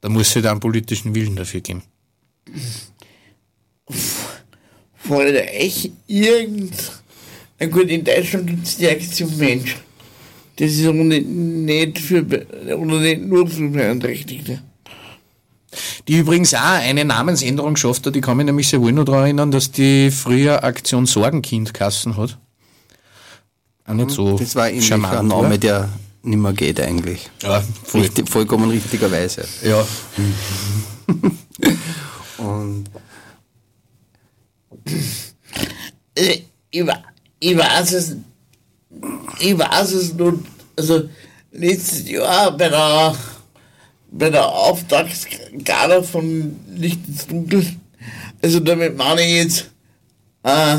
da 0.00 0.08
muss 0.08 0.30
es 0.30 0.34
halt 0.34 0.46
einen 0.46 0.58
politischen 0.58 1.14
Willen 1.14 1.36
dafür 1.36 1.60
geben. 1.60 1.84
Fällt 4.96 5.54
euch 5.54 5.92
irgend. 6.08 7.01
Na 7.62 7.68
gut, 7.68 7.88
in 7.88 8.02
Deutschland 8.02 8.48
gibt 8.48 8.66
es 8.66 8.76
die 8.76 8.88
Aktion 8.88 9.36
Mensch. 9.38 9.76
Das 10.56 10.72
ist 10.72 10.84
aber 10.84 10.94
nicht, 11.04 11.28
nicht 11.28 11.98
für, 12.00 12.24
oder 12.76 12.98
nicht 13.00 13.22
nur 13.22 13.46
für 13.46 13.68
Beeinträchtigte. 13.68 14.60
Die 16.08 16.18
übrigens 16.18 16.54
auch 16.54 16.60
eine 16.60 17.04
Namensänderung 17.04 17.74
geschafft 17.74 18.04
hat. 18.04 18.16
Ich 18.16 18.22
kann 18.22 18.36
mich 18.36 18.46
nämlich 18.46 18.68
sehr 18.68 18.80
wohl 18.80 18.90
noch 18.90 19.04
daran 19.04 19.22
erinnern, 19.22 19.50
dass 19.52 19.70
die 19.70 20.10
früher 20.10 20.64
Aktion 20.64 21.06
Sorgenkind 21.06 21.72
Kassen 21.72 22.16
hat. 22.16 22.36
Auch 23.86 23.94
nicht 23.94 24.10
so 24.10 24.36
Das 24.36 24.56
war 24.56 24.68
ähnlich 24.68 24.86
charmant, 24.88 25.14
ein 25.20 25.28
Name, 25.28 25.46
oder? 25.46 25.58
der 25.58 25.88
nicht 26.24 26.38
mehr 26.38 26.52
geht 26.52 26.80
eigentlich. 26.80 27.30
Ja, 27.44 27.62
voll. 27.84 28.00
Richtig, 28.02 28.28
vollkommen 28.28 28.70
richtigerweise. 28.70 29.44
Ja. 29.64 29.86
Und 32.38 32.84
Also, 36.18 36.30
ich, 36.70 36.86
wa- 36.86 37.02
ich 37.42 37.56
weiß 37.56 37.92
es, 37.92 38.16
ich 39.40 39.58
weiß 39.58 39.92
es 39.94 40.14
nur, 40.14 40.38
also 40.76 41.08
letztes 41.50 42.08
Jahr 42.08 42.56
bei 42.56 42.68
der, 42.68 43.16
bei 44.12 44.30
der 44.30 44.46
Auftragsgala 44.46 46.02
von 46.02 46.56
Licht 46.72 47.00
ins 47.08 47.26
Dunkel, 47.26 47.66
also 48.40 48.60
damit 48.60 48.96
meine 48.96 49.22
ich 49.22 49.34
jetzt 49.34 49.70
äh, 50.44 50.78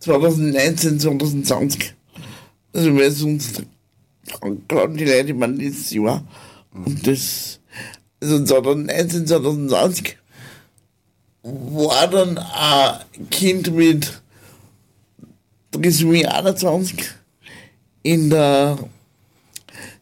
2019, 0.00 0.98
2020. 0.98 1.94
Also 2.74 2.96
weil 2.96 3.10
sonst 3.12 3.62
glauben 4.66 4.96
die 4.96 5.04
Leute, 5.04 5.34
man 5.34 5.56
letztes 5.56 5.92
Jahr. 5.92 6.24
Und 6.72 7.06
das, 7.06 7.60
also 8.20 8.44
2019, 8.44 9.26
2020 9.28 10.16
war 11.44 12.08
dann 12.08 12.38
ein 12.38 13.30
Kind 13.30 13.72
mit 13.72 14.21
Trisomie 15.72 16.26
21 16.26 17.02
in 18.02 18.30
der 18.30 18.78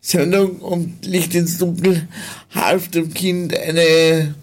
Sendung 0.01 0.57
und 0.57 1.07
Licht 1.07 1.35
ins 1.35 1.59
Dunkel 1.59 2.09
half 2.55 2.89
dem 2.89 3.15
Kind 3.15 3.57
eine 3.57 4.35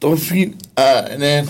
Dolphin, 0.00 0.56
äh, 0.74 0.80
eine, 0.80 1.46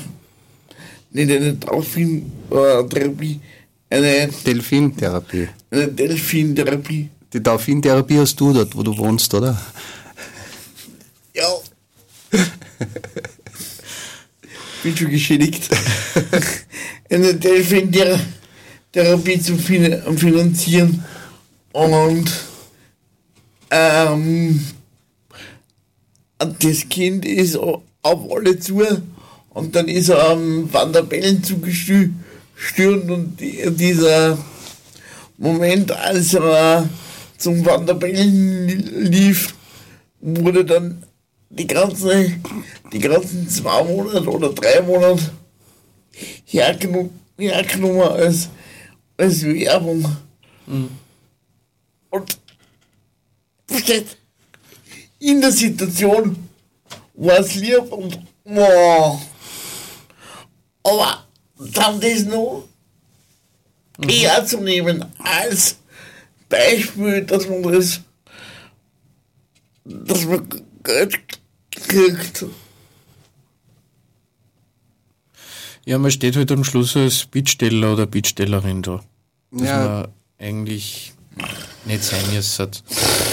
nicht 1.12 1.30
eine 1.30 1.55
Dolphin-Therapie, 1.55 3.41
eine, 3.89 4.28
Delfintherapie. 4.28 5.49
eine 5.70 5.89
Delfin-Therapie. 5.89 7.09
Die 7.33 7.43
Delfintherapie 7.43 8.18
hast 8.18 8.41
du 8.41 8.53
dort, 8.53 8.76
wo 8.76 8.83
du 8.83 8.97
wohnst, 8.99 9.33
oder? 9.33 9.61
Ja. 11.35 11.49
Bin 14.83 14.97
schon 14.97 15.11
geschädigt. 15.11 15.68
eine 17.11 17.35
Delfin-Therapie 17.35 18.41
zu 18.93 19.57
fin 19.57 20.03
finanzieren. 20.16 21.05
Und 21.72 22.30
ähm, 23.70 24.61
das 26.38 26.88
Kind 26.88 27.24
ist 27.24 27.57
auf 27.57 27.82
alle 28.03 28.59
zu 28.59 28.82
und 29.51 29.74
dann 29.74 29.88
ist 29.88 30.09
er 30.09 30.30
am 30.30 30.72
Van 30.72 30.93
der 30.93 31.03
Bellen 31.03 31.43
zugestürmt 31.43 32.14
und 33.11 33.40
die, 33.40 33.70
dieser 33.70 34.38
Moment, 35.38 35.93
als 35.93 36.34
er 36.34 36.88
zum 37.38 37.64
Van 37.64 37.86
der 37.86 37.95
Bellen 37.95 38.68
lief, 39.11 39.55
wurde 40.20 40.64
dann 40.64 41.03
die 41.51 41.66
ganze, 41.66 42.32
die 42.93 42.99
ganzen 42.99 43.49
zwei 43.49 43.82
Monate 43.84 44.28
oder 44.28 44.51
drei 44.51 44.80
Monate 44.82 45.30
hergenommen, 46.45 47.11
hergenommen 47.38 48.03
als, 48.03 48.49
als 49.16 49.44
Werbung. 49.44 50.04
Mhm. 50.66 50.90
Und 52.10 52.38
versteht, 53.66 54.16
in 55.18 55.40
der 55.40 55.52
Situation 55.52 56.48
war 57.14 57.38
es 57.38 57.54
lieb 57.54 57.90
und 57.92 58.18
wow. 58.44 59.20
Aber 60.82 61.26
dann 61.56 62.00
das 62.00 62.24
noch 62.24 62.68
mhm. 63.98 64.08
eher 64.08 64.44
zu 64.44 64.58
nehmen 64.58 65.04
als 65.18 65.76
Beispiel, 66.48 67.22
dass 67.22 67.48
man 67.48 67.62
das, 67.62 68.00
dass 69.84 70.24
man 70.24 70.48
Geld 70.82 71.18
kriegt. 71.70 72.44
Ja, 75.85 75.99
man 75.99 76.11
steht 76.11 76.37
halt 76.37 76.53
am 76.53 76.64
Schluss 76.64 76.97
als 76.97 77.26
Bittsteller 77.26 77.95
oder 77.95 78.07
Bittstellerin 78.07 78.83
da. 78.83 79.01
Dass 79.51 79.68
ja. 79.68 79.78
man 79.78 80.09
eigentlich 80.39 81.12
nicht 81.85 82.05
sein 82.05 82.22
müssen. 82.33 82.68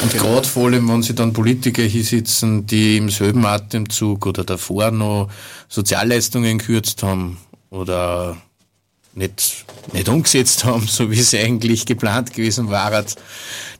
Und 0.02 0.12
genau. 0.12 0.24
gerade 0.24 0.48
vor 0.48 0.68
allem, 0.68 0.88
wenn 0.90 1.04
sie 1.04 1.14
dann 1.14 1.34
Politiker 1.34 1.84
hier 1.84 2.04
sitzen, 2.04 2.66
die 2.66 2.98
im 2.98 3.10
selben 3.10 3.46
Atemzug 3.46 4.26
oder 4.26 4.44
davor 4.44 4.92
noch 4.92 5.30
Sozialleistungen 5.68 6.58
gekürzt 6.58 7.04
haben 7.04 7.38
oder 7.70 8.38
nicht, 9.14 9.66
nicht 9.94 10.10
umgesetzt 10.10 10.66
haben, 10.66 10.88
so 10.88 11.12
wie 11.12 11.22
sie 11.22 11.40
eigentlich 11.40 11.86
geplant 11.86 12.34
gewesen 12.34 12.70
waren, 12.70 13.06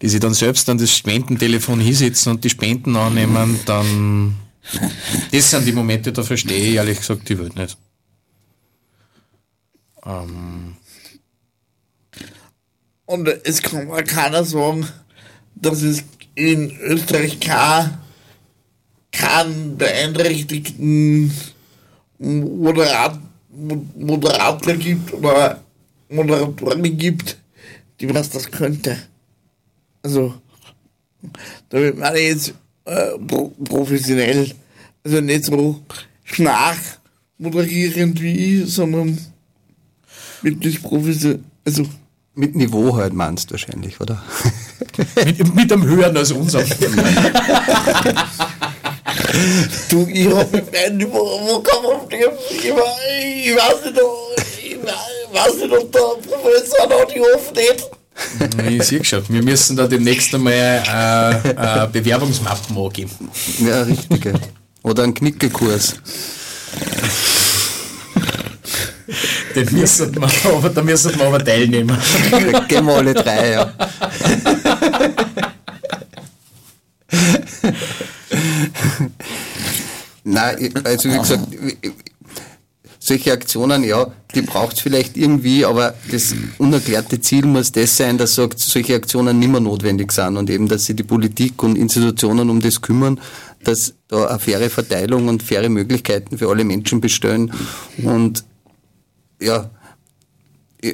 die 0.02 0.10
sie 0.10 0.20
dann 0.20 0.34
selbst 0.34 0.70
an 0.70 0.78
das 0.78 0.96
Spendentelefon 0.96 1.80
hinsetzen 1.80 2.34
und 2.34 2.44
die 2.44 2.50
Spenden 2.50 2.96
annehmen, 2.96 3.60
dann 3.66 4.36
das 5.32 5.50
sind 5.50 5.66
die 5.66 5.72
Momente, 5.72 6.12
da 6.12 6.22
verstehe 6.22 6.60
ich 6.60 6.76
ehrlich 6.76 7.00
gesagt 7.00 7.28
die 7.30 7.40
Welt 7.40 7.56
nicht. 7.56 7.78
Ähm, 10.10 10.76
und 13.06 13.28
es 13.28 13.62
kann 13.62 13.88
mal 13.88 14.04
keiner 14.04 14.44
sagen, 14.44 14.88
dass 15.56 15.82
es 15.82 16.04
in 16.36 16.76
Österreich 16.80 17.40
keinen 17.40 18.00
kein 19.12 19.78
beeinträchtigten 19.78 21.32
Moderat, 22.20 23.20
Moderator 23.50 24.74
gibt 24.76 25.14
oder 25.14 25.64
Moderatorin 26.10 26.98
gibt, 26.98 27.38
die 28.00 28.14
was 28.14 28.30
das 28.30 28.50
könnte. 28.50 28.98
Also, 30.02 30.36
damit 31.70 31.98
meine 31.98 32.20
ich 32.20 32.30
jetzt 32.30 32.54
äh, 32.86 33.18
professionell, 33.66 34.52
also 35.04 35.22
nicht 35.22 35.46
so 35.46 35.82
schnarch 36.24 36.78
moderierend 37.38 38.22
wie 38.22 38.62
ich, 38.62 38.74
sondern 38.74 39.18
wirklich 40.42 40.82
professionell, 40.82 41.40
also 41.66 41.86
mit 42.36 42.56
Niveau 42.56 42.96
halt 42.96 43.14
meinst 43.14 43.50
du 43.50 43.54
wahrscheinlich, 43.54 44.00
oder? 44.00 44.24
mit, 45.26 45.56
mit 45.56 45.74
einem 45.74 45.84
höheren 45.84 46.16
als 46.16 46.32
unser. 46.32 46.64
du, 49.90 50.08
ich 50.08 50.34
hab 50.34 50.52
mit 50.52 50.72
meinem 50.72 50.98
Niveau, 50.98 51.18
wo 51.18 51.60
kann 51.60 51.84
man 51.84 51.92
auf 51.94 52.08
dem, 52.08 52.20
ich, 52.50 52.66
ich 52.66 52.74
weiß 53.56 53.86
nicht, 53.86 54.00
ich 54.64 54.78
weiß 55.34 55.56
nicht, 55.56 55.74
ob 55.74 55.92
der 55.92 56.00
Professor 56.00 56.88
noch 56.88 57.06
die 57.14 57.20
Hof 57.20 57.54
nicht. 57.54 57.90
Ich 58.70 58.84
sehe 58.84 59.04
schon, 59.04 59.24
wir 59.30 59.44
müssen 59.44 59.78
da 59.78 59.88
demnächst 59.88 60.34
einmal 60.36 60.54
äh, 60.54 61.50
äh, 61.50 61.88
Bewerbungsmappen 61.92 62.78
angeben. 62.78 63.30
Ja, 63.60 63.84
richtig. 63.84 64.34
Oder 64.84 65.04
einen 65.04 65.14
Knickekurs. 65.14 65.96
Den 69.66 69.80
müssen 69.80 70.16
wir 70.16 70.30
aber, 70.46 70.70
da 70.70 70.82
müssen 70.82 71.20
wir 71.20 71.26
aber 71.26 71.44
teilnehmen. 71.44 71.98
Gehen 72.68 72.86
wir 72.86 72.94
alle 72.94 73.14
drei, 73.14 73.52
ja. 73.52 73.74
Nein, 80.24 80.74
also 80.84 81.10
wie 81.10 81.18
gesagt, 81.18 81.48
solche 83.00 83.34
Aktionen, 83.34 83.84
ja, 83.84 84.08
die 84.36 84.42
braucht 84.42 84.76
es 84.76 84.82
vielleicht 84.82 85.18
irgendwie, 85.18 85.66
aber 85.66 85.96
das 86.12 86.36
unerklärte 86.58 87.20
Ziel 87.20 87.46
muss 87.46 87.72
das 87.72 87.98
sein, 87.98 88.18
dass 88.18 88.36
solche 88.36 88.96
Aktionen 88.96 89.40
nicht 89.40 89.50
mehr 89.50 89.60
notwendig 89.60 90.12
sind 90.12 90.38
und 90.38 90.50
eben, 90.50 90.68
dass 90.68 90.86
sich 90.86 90.96
die 90.96 91.04
Politik 91.04 91.64
und 91.64 91.76
Institutionen 91.78 92.50
um 92.50 92.62
das 92.62 92.82
kümmern, 92.82 93.20
dass 93.64 93.94
da 94.08 94.28
eine 94.28 94.40
faire 94.40 94.70
Verteilung 94.70 95.28
und 95.28 95.44
faire 95.44 95.70
Möglichkeiten 95.70 96.38
für 96.38 96.50
alle 96.50 96.64
Menschen 96.64 97.02
bestehen 97.02 97.52
und 98.04 98.44
ja, 99.42 99.70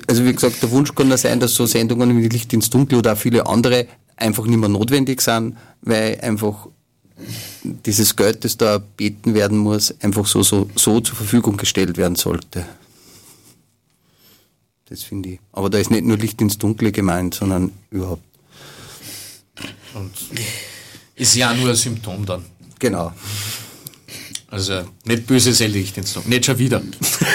also 0.08 0.26
wie 0.26 0.34
gesagt, 0.34 0.62
der 0.62 0.72
Wunsch 0.72 0.94
kann 0.96 1.10
ja 1.10 1.18
sein, 1.18 1.40
dass 1.40 1.54
so 1.54 1.66
Sendungen 1.66 2.22
wie 2.22 2.28
Licht 2.28 2.54
ins 2.54 2.70
Dunkel 2.70 3.00
oder 3.00 3.14
auch 3.14 3.18
viele 3.18 3.46
andere 3.46 3.88
einfach 4.16 4.46
nicht 4.46 4.58
mehr 4.58 4.70
notwendig 4.70 5.22
sind, 5.22 5.58
weil 5.82 6.20
einfach 6.22 6.68
dieses 7.64 8.16
Geld, 8.16 8.44
das 8.44 8.58
da 8.58 8.78
beten 8.78 9.34
werden 9.34 9.58
muss, 9.58 9.94
einfach 10.02 10.26
so, 10.26 10.44
so, 10.44 10.70
so 10.76 11.00
zur 11.00 11.16
Verfügung 11.16 11.58
gestellt 11.58 11.98
werden 11.98 12.16
sollte. 12.16 12.66
Das 14.86 15.04
finde 15.04 15.30
ich. 15.30 15.40
Aber 15.52 15.70
da 15.70 15.78
ist 15.78 15.92
nicht 15.92 16.06
nur 16.06 16.18
Licht 16.18 16.42
ins 16.42 16.58
Dunkle 16.58 16.92
gemeint, 16.92 17.34
sondern 17.34 17.72
überhaupt. 17.90 18.24
Und 19.94 20.12
ist 21.16 21.36
ja 21.36 21.54
nur 21.54 21.70
ein 21.70 21.76
Symptom 21.76 22.26
dann. 22.26 22.46
Genau. 22.80 23.14
Also 24.56 24.84
nicht 25.04 25.28
böse 25.28 25.68
Licht 25.68 25.98
ins 25.98 26.14
Dunkle. 26.14 26.30
Nicht 26.30 26.46
schon 26.46 26.58
wieder. 26.58 26.82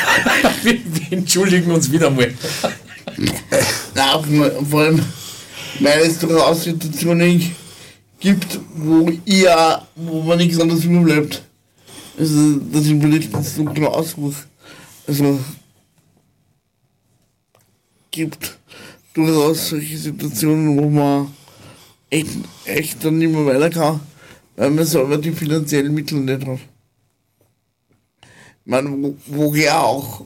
wir, 0.62 0.72
wir, 0.72 1.18
entschuldigen 1.18 1.70
uns 1.70 1.92
wieder 1.92 2.08
mal. 2.08 2.32
Nein, 3.94 4.50
vor 4.70 4.80
allem, 4.80 5.04
weil 5.80 6.00
es 6.00 6.18
durchaus 6.18 6.64
Situationen 6.64 7.54
gibt, 8.20 8.58
wo 8.74 9.12
ihr, 9.26 9.82
wo 9.96 10.22
man 10.22 10.38
nichts 10.38 10.58
anderes 10.58 10.82
überbleibt. 10.84 11.42
Also, 12.18 12.58
ich 12.72 12.94
mir 12.94 13.08
nicht 13.08 13.34
ins 13.34 13.54
Dunkle 13.54 13.86
ausrufe. 13.86 14.46
Also, 15.06 15.40
gibt 18.10 18.58
durchaus 19.12 19.68
solche 19.68 19.98
Situationen, 19.98 20.78
wo 20.78 20.88
man 20.88 21.34
echt, 22.08 22.30
echt 22.64 23.04
dann 23.04 23.18
nicht 23.18 23.30
mehr 23.30 23.44
weiter 23.44 23.68
kann, 23.68 24.00
weil 24.56 24.70
man 24.70 24.86
selber 24.86 25.18
die 25.18 25.32
finanziellen 25.32 25.92
Mittel 25.92 26.20
nicht 26.20 26.46
hat. 26.46 26.60
Man, 28.64 29.18
woher 29.26 29.82
auch. 29.82 30.24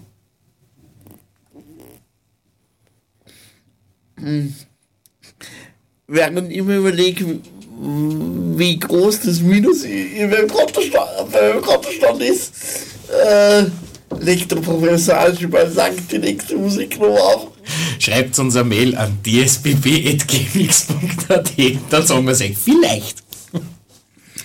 Hm. 4.16 4.54
Während 6.06 6.52
ich 6.52 6.62
mir 6.62 6.76
überlege, 6.76 7.40
wie 8.56 8.78
groß 8.78 9.20
das 9.20 9.40
Minus 9.40 9.84
in 9.84 10.30
meinem 10.30 10.48
Kontostand, 10.48 12.22
ist, 12.22 12.52
äh, 13.10 13.64
legt 14.20 14.50
der 14.50 14.56
Professor 14.56 15.16
Alschubal 15.16 15.70
sagt 15.70 16.12
die 16.12 16.18
nächste 16.18 16.56
Musik 16.56 16.98
noch 17.00 17.18
auf. 17.18 17.48
Schreibt 17.98 18.38
uns 18.38 18.54
eine 18.54 18.64
Mail 18.64 18.94
an 18.96 19.18
dsbb.gmx.at, 19.24 20.22
dann 21.90 22.06
sagen 22.06 22.26
wir 22.26 22.32
es 22.32 22.42
vielleicht. 22.62 23.23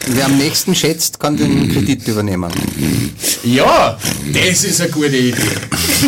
Wer 0.08 0.26
am 0.26 0.38
nächsten 0.38 0.74
schätzt, 0.74 1.20
kann 1.20 1.38
den 1.38 1.72
Kredit 1.72 2.08
übernehmen. 2.08 2.52
Ja, 3.44 3.98
das 4.34 4.64
ist 4.64 4.82
eine 4.82 4.90
gute 4.90 5.18
Idee. 5.18 5.36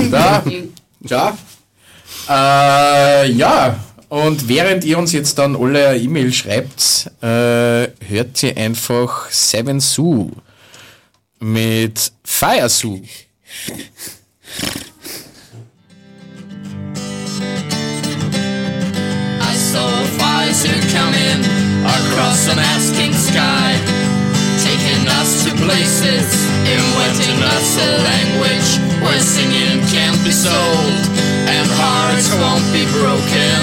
Da, 0.10 0.44
ja. 1.02 1.38
Äh, 2.30 3.32
ja, 3.32 3.80
und 4.12 4.50
während 4.50 4.84
ihr 4.84 4.98
uns 4.98 5.14
jetzt 5.14 5.38
dann 5.38 5.56
alle 5.56 5.98
E-Mail 5.98 6.34
schreibt, 6.34 7.10
äh, 7.22 7.88
hört 8.08 8.44
ihr 8.44 8.58
einfach 8.58 9.30
Seven 9.30 9.80
Sue 9.80 10.32
mit 11.40 12.12
Fire 12.24 12.68
Sue. 12.68 13.04
I 19.40 19.56
saw 19.56 20.06
fire 20.18 20.54
Sue 20.54 20.72
coming 20.92 21.71
across 21.86 22.48
an 22.48 22.60
asking 22.60 23.14
sky, 23.14 23.74
taking 24.62 25.08
us 25.20 25.44
to 25.46 25.52
places, 25.64 26.28
inventing 26.66 27.42
us 27.42 27.70
a 27.78 27.90
language 28.06 28.70
where 29.02 29.20
singing 29.20 29.82
can't 29.90 30.20
be 30.24 30.32
sold 30.32 31.02
and 31.50 31.68
hearts 31.74 32.30
won't 32.42 32.68
be 32.72 32.86
broken. 32.94 33.62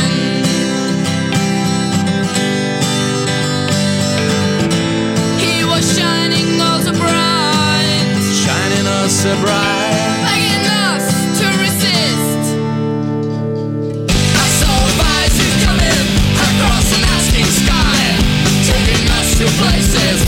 He 5.39 5.64
was 5.64 5.85
shining 5.97 6.59
a 6.61 6.93
bright, 6.93 8.19
shining 8.45 8.87
us 8.87 9.25
a 9.25 9.35
bright. 9.43 9.78
Places, 19.59 20.23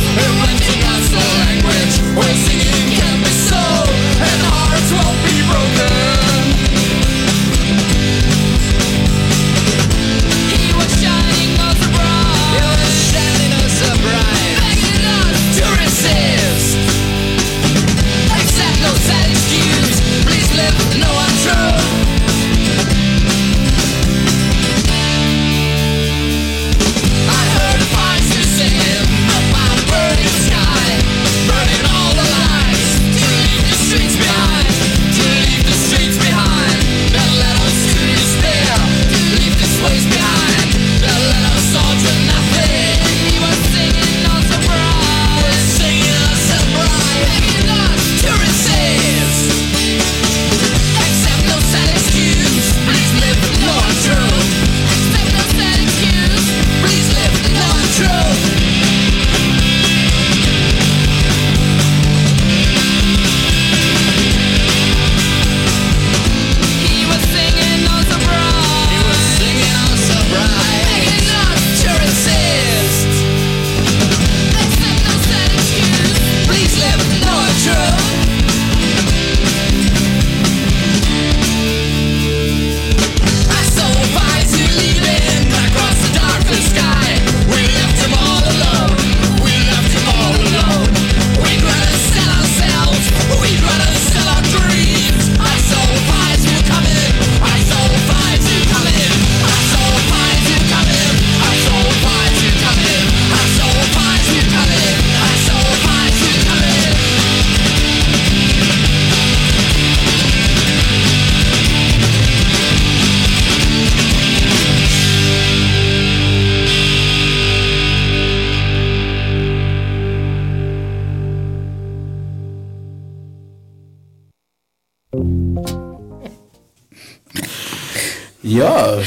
language. 1.38 1.94
Where 2.18 2.34
singing 2.34 2.88
can 2.98 3.16
be 3.22 3.30
so 3.30 3.62
and 4.26 4.40
hearts 4.50 4.90
won't 4.92 5.19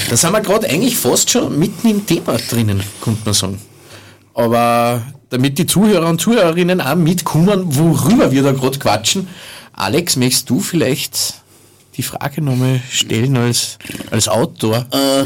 da 0.09 0.17
sind 0.17 0.31
wir 0.31 0.41
gerade 0.41 0.69
eigentlich 0.69 0.97
fast 0.97 1.29
schon 1.29 1.57
mitten 1.57 1.87
im 1.87 2.05
Thema 2.05 2.37
drinnen, 2.37 2.83
könnte 3.01 3.21
man 3.25 3.33
sagen. 3.33 3.61
Aber 4.33 5.01
damit 5.29 5.57
die 5.57 5.65
Zuhörer 5.65 6.07
und 6.09 6.21
Zuhörerinnen 6.21 6.81
auch 6.81 6.95
mitkommen, 6.95 7.75
worüber 7.75 8.31
wir 8.31 8.43
da 8.43 8.51
gerade 8.51 8.79
quatschen, 8.79 9.27
Alex, 9.73 10.15
möchtest 10.15 10.49
du 10.49 10.59
vielleicht 10.59 11.35
die 11.97 12.03
Frage 12.03 12.41
nochmal 12.41 12.81
stellen 12.89 13.37
als, 13.37 13.77
als 14.11 14.27
Autor 14.27 14.85
Äh, 14.91 15.25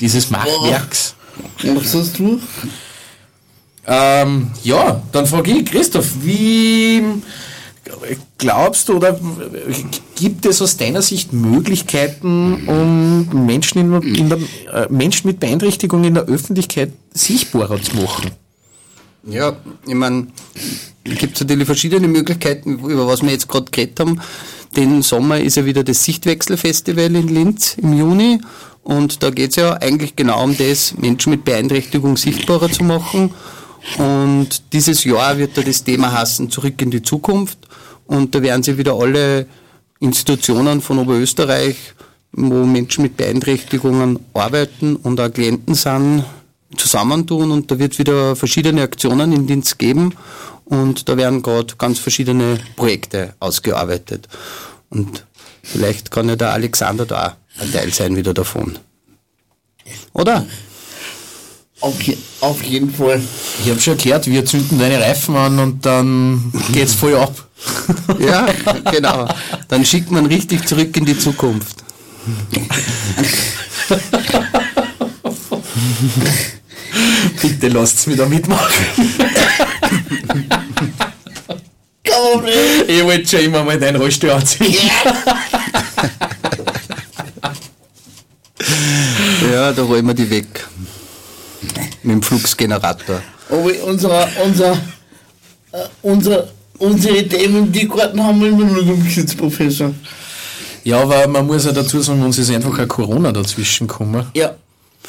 dieses 0.00 0.30
Machwerks? 0.30 1.14
was 1.62 1.94
hast 1.94 2.18
du? 2.18 2.40
Ähm, 3.86 4.50
ja, 4.62 5.02
dann 5.12 5.26
frage 5.26 5.50
ich 5.50 5.66
Christoph, 5.66 6.08
wie 6.22 7.02
glaubst 8.38 8.88
du 8.88 8.96
oder 8.96 9.18
gibt 10.16 10.46
es 10.46 10.62
aus 10.62 10.76
deiner 10.76 11.02
Sicht 11.02 11.32
Möglichkeiten, 11.32 12.66
um 12.66 13.46
Menschen, 13.46 13.78
in, 13.78 14.14
in 14.14 14.28
der, 14.28 14.38
äh, 14.72 14.86
Menschen 14.90 15.28
mit 15.28 15.40
Beeinträchtigung 15.40 16.04
in 16.04 16.14
der 16.14 16.24
Öffentlichkeit 16.24 16.92
sichtbarer 17.12 17.80
zu 17.80 17.96
machen? 17.96 18.30
Ja, 19.26 19.56
ich 19.86 19.94
meine, 19.94 20.26
es 21.04 21.18
gibt 21.18 21.40
natürlich 21.40 21.66
verschiedene 21.66 22.08
Möglichkeiten, 22.08 22.78
über 22.78 23.06
was 23.06 23.22
wir 23.22 23.30
jetzt 23.30 23.48
gerade 23.48 23.70
geredet 23.70 23.98
haben. 24.00 24.20
Den 24.76 25.02
Sommer 25.02 25.40
ist 25.40 25.56
ja 25.56 25.64
wieder 25.64 25.84
das 25.84 26.04
Sichtwechselfestival 26.04 27.14
in 27.14 27.28
Linz 27.28 27.76
im 27.80 27.96
Juni 27.96 28.40
und 28.84 29.22
da 29.22 29.30
geht 29.30 29.50
es 29.50 29.56
ja 29.56 29.72
eigentlich 29.74 30.14
genau 30.14 30.44
um 30.44 30.56
das, 30.56 30.94
Menschen 30.98 31.30
mit 31.30 31.44
Beeinträchtigung 31.44 32.16
sichtbarer 32.16 32.70
zu 32.70 32.84
machen. 32.84 33.30
Und 33.98 34.62
dieses 34.72 35.04
Jahr 35.04 35.38
wird 35.38 35.56
da 35.56 35.62
das 35.62 35.84
Thema 35.84 36.12
heißen, 36.12 36.50
zurück 36.50 36.80
in 36.80 36.90
die 36.90 37.02
Zukunft. 37.02 37.58
Und 38.06 38.34
da 38.34 38.42
werden 38.42 38.62
sich 38.62 38.76
wieder 38.76 38.94
alle 38.94 39.46
Institutionen 40.00 40.80
von 40.80 40.98
Oberösterreich, 40.98 41.76
wo 42.32 42.64
Menschen 42.64 43.02
mit 43.02 43.16
Beeinträchtigungen 43.16 44.18
arbeiten 44.34 44.96
und 44.96 45.20
auch 45.20 45.32
Klienten 45.32 45.74
sind, 45.74 46.24
zusammentun 46.76 47.50
und 47.50 47.70
da 47.70 47.78
wird 47.78 47.98
wieder 47.98 48.34
verschiedene 48.36 48.82
Aktionen 48.82 49.32
in 49.32 49.46
Dienst 49.46 49.78
geben 49.78 50.14
und 50.64 51.08
da 51.08 51.16
werden 51.16 51.42
gerade 51.42 51.74
ganz 51.76 51.98
verschiedene 51.98 52.58
Projekte 52.76 53.34
ausgearbeitet. 53.38 54.28
Und 54.90 55.24
vielleicht 55.62 56.10
kann 56.10 56.28
ja 56.28 56.36
der 56.36 56.52
Alexander 56.52 57.06
da 57.06 57.28
auch 57.28 57.62
ein 57.62 57.72
Teil 57.72 57.92
sein 57.92 58.16
wieder 58.16 58.34
davon. 58.34 58.78
Oder? 60.12 60.46
Auf, 61.80 62.00
je, 62.02 62.16
auf 62.40 62.62
jeden 62.62 62.92
Fall. 62.92 63.20
Ich 63.62 63.70
habe 63.70 63.80
schon 63.80 63.94
erklärt, 63.94 64.26
wir 64.26 64.44
zünden 64.46 64.78
deine 64.78 65.00
Reifen 65.00 65.36
an 65.36 65.58
und 65.58 65.84
dann 65.84 66.52
geht's 66.72 66.94
voll 66.94 67.16
ab. 67.16 67.48
Ja, 68.18 68.46
genau. 68.90 69.28
Dann 69.68 69.84
schickt 69.84 70.10
man 70.10 70.26
richtig 70.26 70.66
zurück 70.66 70.96
in 70.96 71.04
die 71.04 71.18
Zukunft. 71.18 71.84
Bitte 77.42 77.68
lasst's 77.68 78.06
mich 78.06 78.16
da 78.16 78.26
mitmachen. 78.26 78.72
Problem. 82.34 82.84
Ich 82.88 83.04
wollte 83.04 83.28
schon 83.28 83.40
immer 83.40 83.64
mal 83.64 83.78
deinen 83.78 83.96
Rollstuhl 83.96 84.30
anziehen. 84.30 84.74
Ja, 89.52 89.72
da 89.72 89.82
rollen 89.82 90.06
wir 90.06 90.14
die 90.14 90.30
weg. 90.30 90.66
Mit 92.02 92.16
dem 92.16 92.22
Fluxgenerator. 92.22 93.22
Aber 93.48 93.70
unser, 93.84 94.28
unser, 94.44 94.72
äh, 95.72 95.84
unser, 96.02 96.48
unsere 96.78 97.26
Themen, 97.26 97.70
die 97.72 97.88
Karten 97.88 98.22
haben 98.22 98.40
wir 98.40 98.48
immer 98.48 98.64
nur 98.64 98.82
umgesetzt, 98.82 99.36
Professor. 99.36 99.94
Ja, 100.84 101.00
aber 101.00 101.26
man 101.28 101.46
muss 101.46 101.64
ja 101.64 101.72
dazu 101.72 102.00
sagen, 102.00 102.22
uns 102.22 102.38
ist 102.38 102.50
einfach 102.50 102.78
ein 102.78 102.88
Corona 102.88 103.32
dazwischen 103.32 103.86
gekommen. 103.86 104.26
Ja. 104.34 104.54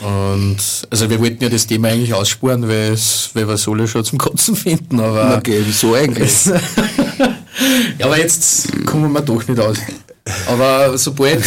Und 0.01 0.57
also 0.89 1.09
wir 1.09 1.19
wollten 1.19 1.43
ja 1.43 1.49
das 1.49 1.67
Thema 1.67 1.89
eigentlich 1.89 2.13
aussparen, 2.13 2.67
weil 2.67 2.93
es, 2.93 3.29
weil 3.33 3.47
wir 3.47 3.53
es 3.53 3.67
alle 3.67 3.87
schon 3.87 4.03
zum 4.03 4.17
Kotzen 4.17 4.55
finden, 4.55 4.99
aber. 4.99 5.37
Okay, 5.37 5.61
wieso 5.65 5.95
eigentlich? 5.95 6.45
ja, 7.97 8.05
aber 8.05 8.17
jetzt 8.17 8.85
kommen 8.85 9.11
wir 9.11 9.21
doch 9.21 9.47
nicht 9.47 9.59
aus. 9.59 9.77
Aber 10.47 10.97
sobald, 10.97 11.45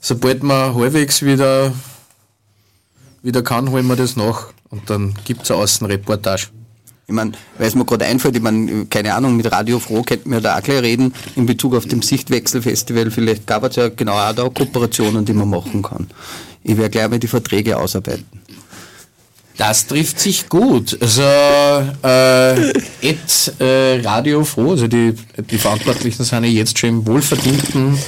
sobald 0.00 0.42
man 0.42 0.74
halbwegs 0.74 1.22
wieder, 1.22 1.72
wieder 3.22 3.42
kann, 3.42 3.70
holen 3.70 3.86
wir 3.86 3.96
das 3.96 4.16
nach. 4.16 4.48
Und 4.70 4.90
dann 4.90 5.14
gibt 5.24 5.42
es 5.42 5.50
eine 5.50 5.60
Außenreportage. 5.60 6.48
Ich 7.10 7.14
meine, 7.14 7.32
weil 7.56 7.68
es 7.68 7.74
mir 7.74 7.86
gerade 7.86 8.04
einfällt, 8.04 8.36
ich 8.36 8.42
meine, 8.42 8.84
keine 8.84 9.14
Ahnung, 9.14 9.34
mit 9.38 9.50
Radio 9.50 9.78
Froh 9.78 10.02
könnten 10.02 10.30
wir 10.30 10.42
da 10.42 10.58
auch 10.58 10.62
gleich 10.62 10.82
reden, 10.82 11.14
in 11.36 11.46
Bezug 11.46 11.74
auf 11.74 11.86
dem 11.86 12.02
Sichtwechselfestival. 12.02 13.10
Vielleicht 13.10 13.46
gab 13.46 13.64
es 13.64 13.76
ja 13.76 13.88
genau 13.88 14.12
auch 14.12 14.34
da 14.34 14.46
Kooperationen, 14.50 15.24
die 15.24 15.32
man 15.32 15.48
machen 15.48 15.80
kann. 15.80 16.08
Ich 16.62 16.76
werde 16.76 16.90
gleich 16.90 17.08
mal 17.08 17.18
die 17.18 17.26
Verträge 17.26 17.78
ausarbeiten. 17.78 18.26
Das 19.56 19.86
trifft 19.86 20.20
sich 20.20 20.50
gut. 20.50 20.98
Also 21.00 21.22
äh, 21.22 22.72
Ed 23.00 23.54
äh, 23.58 24.02
Radio 24.06 24.44
Froh, 24.44 24.72
also 24.72 24.86
die, 24.86 25.14
die 25.50 25.58
Verantwortlichen 25.58 26.24
sind 26.24 26.44
ja 26.44 26.50
jetzt 26.50 26.78
schon 26.78 26.90
im 26.90 27.06
wohlverdienten 27.06 27.98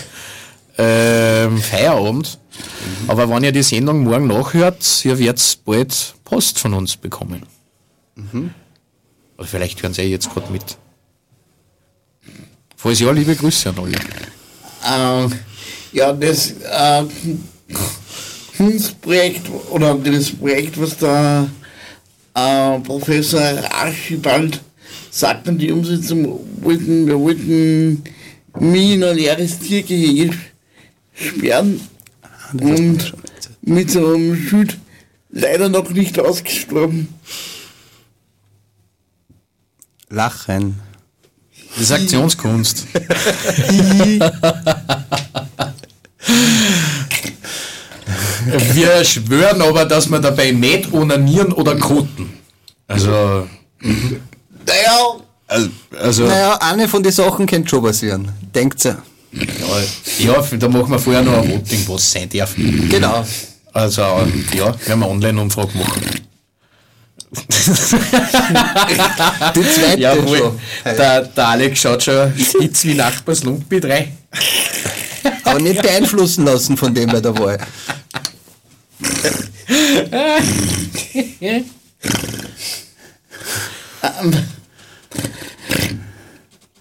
ähm, 0.76 1.56
Feierabend. 1.56 2.38
Aber 3.08 3.30
wenn 3.30 3.44
ihr 3.44 3.52
die 3.52 3.62
Sendung 3.62 4.04
morgen 4.04 4.26
nachhört, 4.26 5.06
ihr 5.06 5.18
werdet 5.18 5.58
bald 5.64 6.14
Post 6.22 6.58
von 6.58 6.74
uns 6.74 6.98
bekommen. 6.98 7.46
Oder 9.40 9.48
vielleicht 9.48 9.82
hören 9.82 9.94
sie 9.94 10.02
ja 10.02 10.08
jetzt 10.08 10.28
gerade 10.30 10.52
mit. 10.52 10.76
Falls 12.76 13.00
ja, 13.00 13.10
liebe 13.10 13.34
Grüße 13.34 13.70
an 13.70 13.78
alle. 13.78 15.26
äh, 15.26 15.96
ja, 15.96 16.12
das 16.12 16.50
äh, 16.50 17.04
Kunstprojekt 18.54 19.48
oder 19.70 19.94
das 19.94 20.30
Projekt, 20.32 20.78
was 20.78 20.98
der 20.98 21.48
äh, 22.34 22.78
Professor 22.80 23.40
Archibald 23.72 24.60
sagt 25.10 25.48
an 25.48 25.56
die 25.56 25.72
Umsetzung, 25.72 26.40
wollten, 26.60 27.06
wir 27.06 27.18
wollten 27.18 28.04
ein 28.52 28.74
leeres 28.74 29.58
Tiergehege 29.58 30.34
sperren 31.14 31.80
und 32.52 33.14
mit 33.62 33.90
so 33.90 34.06
einem 34.06 34.36
Schild 34.36 34.76
leider 35.30 35.70
noch 35.70 35.88
nicht 35.88 36.18
ausgestorben. 36.18 37.08
Lachen. 40.10 40.80
Das 41.74 41.84
ist 41.84 41.92
Aktionskunst. 41.92 42.84
Wir 48.72 49.04
schwören 49.04 49.62
aber, 49.62 49.84
dass 49.84 50.10
wir 50.10 50.18
dabei 50.18 50.50
nicht 50.50 50.92
onanieren 50.92 51.52
oder 51.52 51.76
koten. 51.76 52.32
Also, 52.88 53.46
Naja, 53.80 55.70
also, 55.98 56.26
Naja, 56.26 56.58
eine 56.60 56.88
von 56.88 57.02
den 57.02 57.12
Sachen 57.12 57.46
könnte 57.46 57.68
schon 57.68 57.82
passieren. 57.82 58.30
Denkt 58.54 58.84
ihr? 58.84 58.98
ja, 59.32 60.32
ja, 60.32 60.42
da 60.58 60.68
machen 60.68 60.90
wir 60.90 60.98
vorher 60.98 61.22
noch 61.22 61.38
ein 61.42 61.50
Voting, 61.52 61.84
was 61.86 62.10
sein 62.10 62.28
darf. 62.28 62.54
Genau. 62.56 63.24
Also, 63.72 64.02
ja, 64.02 64.74
werden 64.86 65.00
wir 65.00 65.08
Online-Umfrage 65.08 65.78
machen. 65.78 66.02
Die 69.54 69.62
zweite 69.62 70.00
Jawohl, 70.00 70.38
schon. 70.38 70.58
der, 70.84 71.22
der 71.22 71.48
Alex 71.48 71.80
schaut 71.80 72.02
schon 72.02 72.32
spitz 72.36 72.84
wie 72.84 72.94
Nachbars 72.94 73.44
Lumpi 73.44 73.80
3. 73.80 74.10
Aber 75.44 75.60
nicht 75.60 75.80
beeinflussen 75.80 76.44
lassen 76.44 76.76
von 76.76 76.92
dem 76.92 77.08
bei 77.08 77.20
der 77.20 77.38
Wahl. 77.38 77.58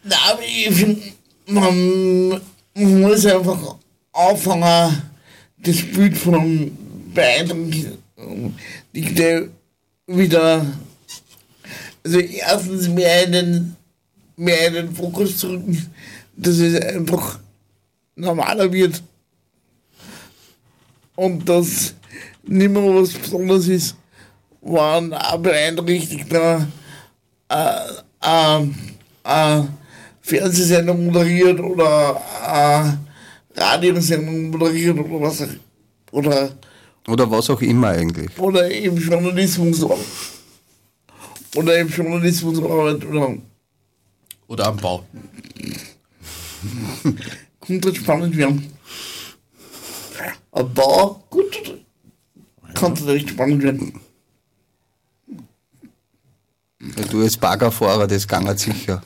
Na, 0.04 0.16
aber 0.32 0.42
ich 0.42 0.74
finde, 0.74 1.02
man 1.46 2.42
muss 2.74 3.26
einfach 3.28 3.76
anfangen, 4.14 5.04
das 5.58 5.76
Bild 5.94 6.18
von 6.18 6.76
beeindruckend 7.14 8.00
wieder, 10.10 10.66
also 12.04 12.20
erstens 12.20 12.90
mehr 12.90 13.26
in 13.26 13.32
den, 13.32 13.76
mehr 14.36 14.68
in 14.68 14.74
den 14.74 14.96
Fokus 14.96 15.38
zu 15.38 15.50
rücken, 15.50 15.94
dass 16.36 16.58
es 16.58 16.82
einfach 16.82 17.40
normaler 18.16 18.72
wird. 18.72 19.02
Und 21.16 21.48
dass 21.48 21.94
nicht 22.44 22.72
mehr 22.72 22.96
was 22.96 23.14
Besonderes 23.14 23.68
ist, 23.68 23.96
war 24.62 24.98
ein 24.98 25.42
beeinträchtigter 25.42 26.68
äh, 27.50 27.76
äh, 28.24 28.64
äh, 29.24 29.64
Fernsehsendung 30.22 31.08
moderiert 31.08 31.60
oder 31.60 32.22
äh, 32.46 33.60
Radiosendung 33.60 34.52
moderiert 34.52 34.98
oder 34.98 35.22
was 35.22 35.42
auch, 35.42 35.48
oder, 36.12 36.52
Oder 37.10 37.30
was 37.30 37.50
auch 37.50 37.62
immer 37.62 37.90
eigentlich. 37.90 38.38
oder 38.38 38.70
im 38.70 38.98
Journalismus 38.98 39.84
oder 41.56 41.80
im 41.80 41.88
Journalismus 41.90 42.60
arbeitet 42.60 43.06
oder 43.06 43.38
Oder 44.48 44.68
am 44.68 44.78
Bau. 44.78 45.04
könnte 47.62 47.96
spannend 47.96 48.36
werden. 48.36 48.74
Aber 50.52 51.22
gut, 51.30 51.80
kann 52.74 52.94
recht 52.94 53.30
spannend 53.30 53.64
werden. 53.64 54.00
Du 57.12 57.22
als 57.22 57.38
Baggerfahrer, 57.38 58.08
das 58.08 58.28
ging 58.28 58.58
sicher. 58.58 59.04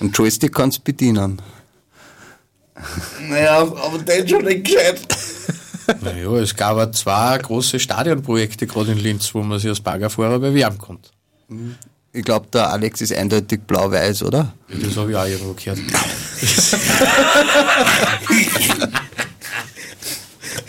Und 0.00 0.16
Joystick 0.16 0.54
kannst 0.54 0.78
du 0.78 0.82
bedienen. 0.82 1.40
Naja, 3.28 3.60
aber 3.60 3.98
der 3.98 4.16
ist 4.16 4.30
schon 4.30 4.44
nicht 4.44 4.64
gescheit. 4.64 5.00
Naja, 6.00 6.30
es 6.36 6.54
gab 6.54 6.76
auch 6.76 6.90
zwei 6.92 7.38
große 7.38 7.78
Stadionprojekte 7.80 8.66
gerade 8.66 8.92
in 8.92 8.98
Linz, 8.98 9.34
wo 9.34 9.42
man 9.42 9.58
sich 9.58 9.68
als 9.68 9.80
Baggerfahrer 9.80 10.38
bewerben 10.38 10.78
konnte. 10.78 11.10
Ich 12.12 12.24
glaube, 12.24 12.46
der 12.52 12.70
Alex 12.70 13.00
ist 13.00 13.12
eindeutig 13.12 13.60
blau-weiß, 13.66 14.22
oder? 14.24 14.52
Ja, 14.68 14.76
Das 14.86 14.96
habe 14.96 15.10
ich 15.10 15.16
auch 15.16 15.26
irgendwo 15.26 15.54
gehört. 15.54 15.78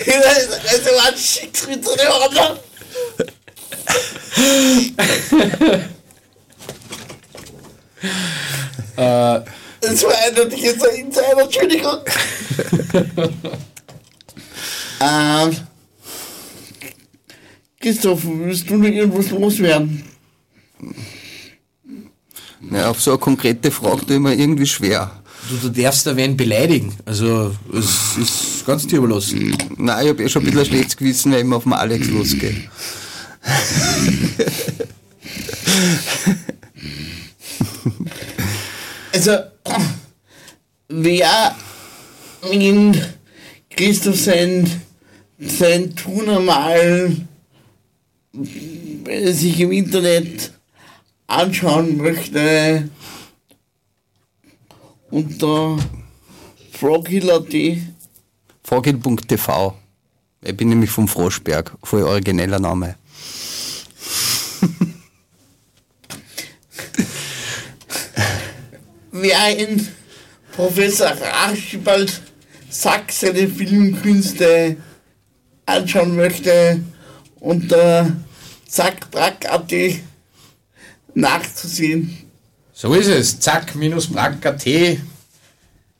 Also, 0.05 0.53
so 1.83 1.91
einer 1.93 2.13
Ordnung? 2.15 2.57
Das 9.81 10.03
war 10.03 10.13
eindeutig 10.25 10.61
jetzt 10.61 10.87
ein 10.87 10.95
Insider, 10.95 11.41
Entschuldigung. 11.41 11.97
ähm, 15.03 15.57
Christoph, 17.79 18.21
willst 18.23 18.69
du 18.69 18.77
noch 18.77 18.87
irgendwas 18.87 19.29
loswerden? 19.31 20.03
Ja, 22.71 22.89
auf 22.89 23.01
so 23.01 23.11
eine 23.11 23.19
konkrete 23.19 23.71
Frage 23.71 24.05
tue 24.05 24.15
ich 24.15 24.21
mir 24.21 24.33
irgendwie 24.35 24.65
schwer. 24.65 25.11
Du, 25.49 25.57
du 25.57 25.81
darfst 25.81 26.07
da 26.07 26.15
wen 26.15 26.37
beleidigen. 26.37 26.93
Also, 27.05 27.53
es 27.73 28.17
ist 28.17 28.65
ganz 28.65 28.87
dir 28.87 28.97
überlassen. 28.97 29.57
Nein, 29.77 30.05
ich 30.05 30.09
habe 30.11 30.23
eh 30.23 30.29
schon 30.29 30.43
ein 30.43 30.45
bisschen 30.45 30.59
ein 30.61 30.65
schlechtes 30.65 30.95
Gewissen, 30.95 31.33
wenn 31.33 31.39
ich 31.39 31.45
mal 31.45 31.57
auf 31.57 31.63
den 31.63 31.73
Alex 31.73 32.07
losgehe. 32.07 32.55
Also, 39.11 39.37
wer 40.87 41.55
in 42.51 42.99
Christoph 43.69 44.19
sein, 44.19 44.69
sein 45.47 45.95
Tun 45.95 46.29
einmal 46.29 47.15
äh, 49.07 49.31
sich 49.31 49.59
im 49.59 49.71
Internet 49.71 50.51
anschauen 51.27 51.97
möchte, 51.97 52.89
unter 55.09 55.77
froghill.at 56.71 57.53
Vogel.tv. 58.63 59.77
Ich 60.41 60.57
bin 60.57 60.69
nämlich 60.69 60.89
vom 60.89 61.07
Froschberg, 61.07 61.73
voll 61.83 62.03
origineller 62.03 62.59
Name. 62.59 62.95
wer 69.23 69.57
in 69.57 69.87
Professor 70.51 71.13
Archibald 71.47 72.21
Sack 72.69 73.11
seine 73.11 73.47
Filmkünste 73.47 74.77
anschauen 75.65 76.15
möchte, 76.15 76.81
unter 77.39 78.11
zackbrack.at 78.67 79.73
nachzusehen. 81.13 82.17
So 82.73 82.93
ist 82.93 83.07
es. 83.07 83.39
Zack, 83.39 83.75
minus 83.75 84.07
Brack.at. 84.07 84.65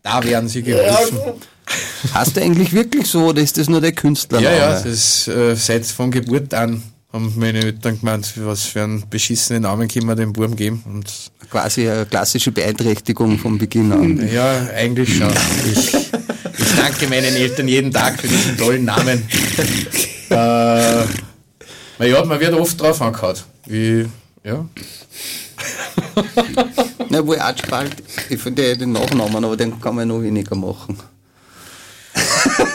Da 0.01 0.24
werden 0.24 0.49
sie 0.49 0.64
gerufen. 0.64 1.20
Hast 2.14 2.36
du 2.36 2.41
eigentlich 2.41 2.74
wirklich 2.74 3.07
so 3.07 3.28
oder 3.28 3.41
ist 3.41 3.57
das 3.57 3.70
nur 3.70 3.80
der 3.80 3.93
Künstlername? 3.93 4.57
Ja, 4.57 4.74
ja, 4.74 4.82
das 4.82 5.28
äh, 5.28 5.55
seit 5.55 5.86
von 5.86 6.11
Geburt 6.11 6.53
an 6.53 6.84
haben 7.14 7.32
meine 7.38 7.59
Eltern 7.59 7.99
gemeint, 7.99 8.34
was 8.38 8.64
für 8.64 8.84
einen 8.84 9.07
beschissenen 9.07 9.61
Namen 9.61 9.88
können 9.88 10.07
wir 10.07 10.16
dem 10.16 10.34
Buben 10.34 10.55
geben. 10.55 10.84
Und 10.86 11.32
Quasi 11.49 11.88
eine 11.88 12.05
klassische 12.07 12.51
Beeinträchtigung 12.51 13.38
von 13.38 13.59
Beginn 13.59 13.91
an. 13.91 14.30
ja, 14.34 14.68
eigentlich 14.76 15.18
schon. 15.18 15.32
Ich, 15.72 16.03
ich 16.74 16.80
danke 16.80 17.07
meinen 17.07 17.36
Eltern 17.36 17.67
jeden 17.67 17.91
Tag 17.91 18.19
für 18.19 18.28
diesen 18.28 18.57
tollen 18.57 18.86
Namen. 18.86 19.19
äh, 20.30 21.05
na 21.99 22.05
ja, 22.05 22.26
man 22.26 22.39
wird 22.39 22.53
oft 22.53 22.80
drauf 22.82 23.01
angehauen. 23.01 23.38
Wie, 23.65 24.07
ja. 24.43 24.65
Na, 27.09 27.26
wohl 27.26 27.39
Archibald, 27.39 27.95
ich 28.30 28.41
finde 28.41 28.76
den 28.76 28.91
Nachnamen, 28.91 29.43
aber 29.45 29.55
den 29.55 29.80
kann 29.80 29.95
man 29.95 30.07
noch 30.07 30.21
weniger 30.21 30.55
machen. 30.55 30.97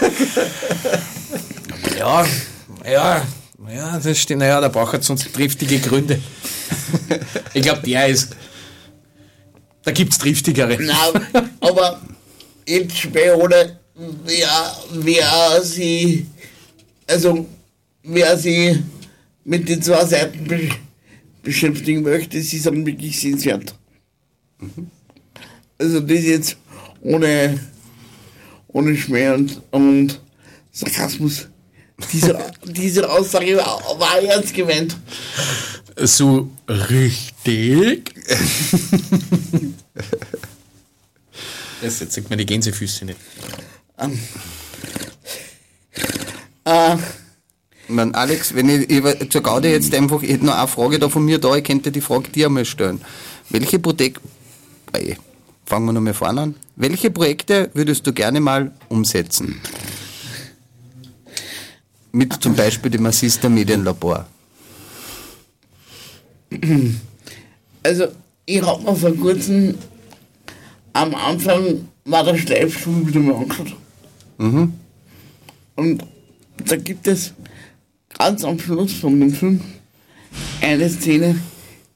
Ja, 1.98 2.24
ja, 2.88 3.26
Ja, 3.68 3.98
das 3.98 4.18
stimmt. 4.18 4.40
Naja, 4.40 4.60
da 4.60 4.68
braucht 4.68 4.94
er 4.94 5.02
sonst 5.02 5.32
triftige 5.32 5.80
Gründe. 5.80 6.20
ich 7.54 7.62
glaube, 7.62 7.82
der 7.82 8.06
ist. 8.06 8.36
Da 9.82 9.90
gibt 9.90 10.12
es 10.12 10.18
triftigere. 10.18 10.78
Na, 10.80 11.42
aber 11.60 12.00
jetzt 12.66 12.96
später, 12.96 13.78
wer, 14.24 14.76
wer 14.92 15.62
sie, 15.62 16.26
also 17.06 17.46
wer 18.02 18.38
sie 18.38 18.82
mit 19.44 19.68
den 19.68 19.82
zwei 19.82 20.04
Seiten 20.04 20.44
be 20.44 20.68
beschäftigen 21.42 22.02
möchte, 22.02 22.42
sie 22.42 22.58
sind 22.58 22.84
wirklich 22.84 23.18
sehenswert. 23.18 23.74
Also 25.78 26.00
das 26.00 26.24
jetzt 26.24 26.56
ohne, 27.00 27.58
ohne 28.66 28.96
Schmäh 28.96 29.30
und, 29.30 29.62
und 29.70 30.20
Sarkasmus. 30.72 31.46
Diese, 32.12 32.38
diese 32.64 33.08
Aussage 33.08 33.56
war, 33.56 33.80
war 33.98 34.20
ernst 34.20 34.52
gemeint. 34.52 34.96
So 35.96 36.50
richtig. 36.68 38.14
Das 41.80 42.00
jetzt 42.00 42.12
sieht 42.12 42.28
man 42.28 42.38
die 42.38 42.44
Gänsefüße 42.44 43.04
nicht. 43.04 43.18
Äh, 46.64 46.96
Ich 47.88 47.94
mein, 47.94 48.14
Alex, 48.14 48.54
wenn 48.54 48.68
ich, 48.68 48.90
ich 48.90 49.30
zur 49.30 49.42
Gaude 49.42 49.70
jetzt 49.70 49.94
einfach, 49.94 50.22
ich 50.22 50.30
hätte 50.30 50.44
noch 50.44 50.56
eine 50.56 50.68
Frage 50.68 50.98
da 50.98 51.08
von 51.08 51.24
mir 51.24 51.38
da, 51.38 51.56
ich 51.56 51.64
könnte 51.64 51.90
die 51.90 52.02
Frage 52.02 52.28
dir 52.28 52.46
einmal 52.46 52.66
stellen. 52.66 53.00
Welche 53.48 53.78
Projekte, 53.78 54.20
fangen 55.64 55.86
wir 55.86 55.92
nochmal 55.94 56.14
vorne 56.14 56.40
an. 56.42 56.54
Welche 56.76 57.10
Projekte 57.10 57.70
würdest 57.74 58.06
du 58.06 58.12
gerne 58.12 58.40
mal 58.40 58.72
umsetzen? 58.88 59.60
Mit 62.12 62.34
zum 62.42 62.54
Beispiel 62.54 62.90
dem 62.90 63.06
Assista 63.06 63.48
Medienlabor. 63.48 64.26
Also, 67.82 68.08
ich 68.44 68.62
habe 68.62 68.82
mir 68.82 68.96
vor 68.96 69.14
kurzem 69.16 69.76
am 70.92 71.14
Anfang 71.14 71.88
war 72.04 72.24
der 72.24 72.36
Schleifstuhl 72.36 73.06
wieder 73.06 73.20
mal 73.20 73.36
angeschaut. 73.36 73.76
Und 75.76 76.04
da 76.64 76.76
gibt 76.76 77.06
es 77.06 77.34
ganz 78.16 78.44
am 78.44 78.58
Schluss 78.58 78.92
von 78.92 79.18
dem 79.20 79.32
Film 79.32 79.60
eine 80.60 80.88
Szene, 80.88 81.40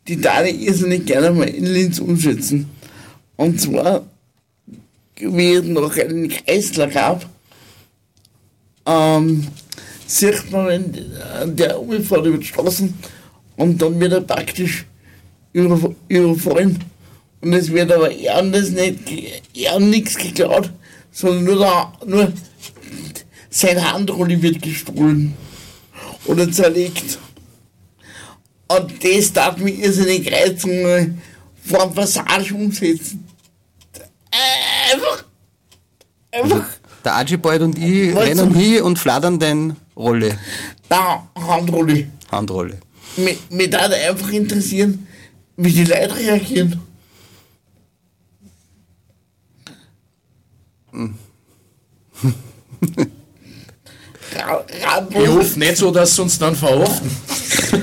die 0.08 0.20
da 0.20 0.44
irrsinnig 0.44 1.06
gerne 1.06 1.30
mal 1.30 1.48
in 1.48 1.66
Linz 1.66 1.98
umsetzen. 2.00 2.68
Und 3.36 3.60
zwar, 3.60 4.06
wie 5.16 5.52
es 5.52 5.64
noch 5.64 5.96
einen 5.96 6.28
Kreisler 6.28 6.88
gab, 6.88 7.28
ähm, 8.86 9.46
sieht 10.06 10.50
man 10.50 10.68
äh, 10.94 11.46
der 11.46 11.80
umfährt 11.80 12.26
über 12.26 12.38
die 12.38 12.46
Straßen 12.46 12.92
und 13.56 13.80
dann 13.80 13.98
wird 14.00 14.12
er 14.12 14.20
praktisch 14.20 14.84
über, 15.52 15.94
überfallen. 16.08 16.78
Und 17.40 17.52
es 17.52 17.72
wird 17.72 17.90
aber 17.90 18.10
eher 18.10 18.42
nichts 19.80 20.16
geklaut, 20.16 20.70
sondern 21.12 21.44
nur, 21.44 21.58
da, 21.58 21.92
nur 22.04 22.32
sein 23.50 23.92
Handrolli 23.92 24.40
wird 24.42 24.60
gestohlen 24.62 25.34
oder 26.24 26.50
zerlegt. 26.50 27.18
Und 28.68 29.04
das 29.04 29.32
darf 29.32 29.58
mich 29.58 29.78
irrsinnig 29.78 30.32
reizen, 30.32 31.20
vor 31.62 31.82
einem 31.82 31.94
Passage 31.94 32.54
umsetzen. 32.54 33.28
Einfach, 34.90 35.24
einfach, 36.32 36.66
Der 37.04 37.14
Archibald 37.14 37.60
und 37.62 37.78
ich 37.78 38.14
Was 38.14 38.26
rennen 38.26 38.54
hin 38.54 38.82
und 38.82 38.98
flattern 38.98 39.38
den 39.38 39.76
Rolle, 39.94 40.38
da, 40.88 41.28
Handrolli. 41.36 42.08
Handrolle. 42.30 42.78
Mich, 43.18 43.38
mich 43.50 43.70
würde 43.70 43.94
einfach 43.94 44.30
interessieren, 44.30 45.06
wie 45.56 45.70
die 45.70 45.84
Leute 45.84 46.16
reagieren. 46.16 46.80
Ich 55.14 55.28
hoffe 55.28 55.58
nicht 55.58 55.76
so, 55.76 55.90
dass 55.90 56.14
sie 56.16 56.22
uns 56.22 56.38
dann 56.38 56.56
verhaften. 56.56 57.10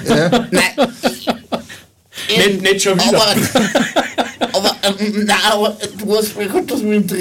Nein. 0.07 0.47
Nicht, 2.37 2.61
nicht 2.61 2.81
schon 2.83 2.99
wieder. 2.99 3.21
Aber, 3.21 3.35
aber, 4.53 4.75
ähm, 4.83 5.25
nein, 5.25 5.37
aber 5.51 5.77
du 5.97 6.15
hast 6.17 6.35
mir 6.37 6.47
gut, 6.47 6.71
was 6.71 6.81
mich, 6.81 6.97
inter- 6.97 7.15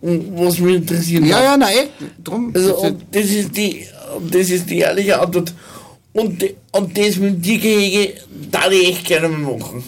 was 0.00 0.58
mich 0.58 0.74
interessiert. 0.76 1.24
Ja, 1.24 1.36
hat. 1.36 1.44
ja, 1.44 1.56
nein, 1.56 1.88
drum. 2.22 2.52
Also, 2.54 2.76
und 2.78 3.02
das 3.12 3.24
ist 3.26 3.56
die, 3.56 3.86
und 4.16 4.34
das 4.34 4.50
ist 4.50 4.68
die 4.68 4.78
ehrliche 4.78 5.20
Antwort. 5.20 5.52
Und, 6.12 6.44
und 6.72 6.96
das 6.98 7.16
mit 7.16 7.34
dem 7.34 7.42
Tiergehege, 7.42 8.14
da 8.50 8.70
ich 8.70 8.88
echt 8.88 9.04
gerne 9.06 9.28
mal 9.28 9.56
machen. 9.58 9.82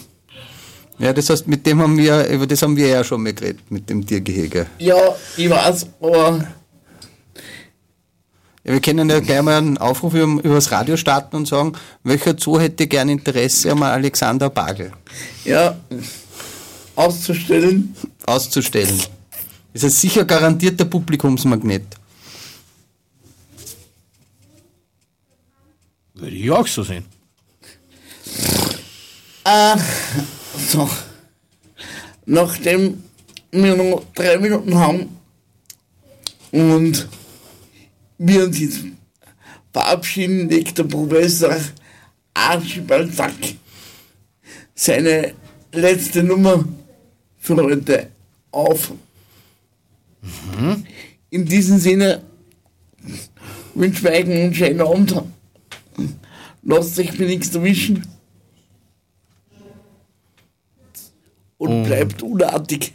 Ja, 0.99 1.13
das 1.13 1.29
heißt, 1.29 1.47
mit 1.47 1.65
dem 1.65 1.79
haben 1.81 1.97
wir, 1.97 2.27
über 2.27 2.47
das 2.47 2.61
haben 2.63 2.75
wir 2.75 2.87
ja 2.87 3.03
schon 3.03 3.21
mal 3.21 3.33
geredet, 3.33 3.69
mit 3.69 3.87
dem 3.89 4.05
Tiergehege. 4.05 4.65
Ja, 4.79 5.15
ich 5.35 5.49
weiß, 5.49 5.85
aber 6.01 6.47
Ja, 8.63 8.73
wir 8.73 8.81
können 8.81 9.09
ja 9.09 9.19
gleich 9.19 9.41
mal 9.43 9.57
einen 9.57 9.77
Aufruf 9.77 10.13
über, 10.15 10.43
über 10.43 10.55
das 10.55 10.71
Radio 10.71 10.97
starten 10.97 11.35
und 11.35 11.47
sagen, 11.47 11.73
welcher 12.03 12.35
Zoo 12.37 12.59
hätte 12.59 12.87
gern 12.87 13.09
Interesse 13.09 13.71
am 13.71 13.83
Alexander 13.83 14.49
Bagel 14.49 14.91
ja, 15.45 15.77
auszustellen. 16.95 17.95
auszustellen? 18.25 18.99
Ist 19.73 19.83
ein 19.83 19.89
sicher 19.91 20.25
garantierter 20.25 20.85
Publikumsmagnet. 20.85 21.85
Würde 26.15 26.35
ich 26.35 26.49
auch 26.49 26.65
so 26.65 26.81
sehen. 26.81 27.05
Äh, 29.45 29.75
so. 30.57 30.89
Nachdem 32.25 33.03
wir 33.51 33.75
noch 33.75 34.03
drei 34.13 34.37
Minuten 34.37 34.75
haben 34.75 35.17
und 36.51 37.07
wir 38.17 38.45
uns 38.45 38.59
jetzt 38.59 38.79
verabschieden, 39.71 40.49
legt 40.49 40.77
der 40.77 40.83
Professor 40.83 41.55
Archibald 42.33 43.13
Sack 43.13 43.33
seine 44.75 45.33
letzte 45.71 46.23
Nummer 46.23 46.65
für 47.37 47.55
heute 47.55 48.09
auf. 48.51 48.91
In 51.29 51.45
diesem 51.45 51.79
Sinne 51.79 52.21
wünsche 53.73 54.07
ich 54.07 54.13
euch 54.13 54.25
einen 54.25 54.53
schönen 54.53 54.81
Abend. 54.81 55.15
Lasst 56.63 56.99
euch 56.99 57.17
mir 57.17 57.27
nichts 57.27 57.55
erwischen. 57.55 58.05
Und 61.57 61.83
bleibt 61.83 62.21
unartig. 62.21 62.93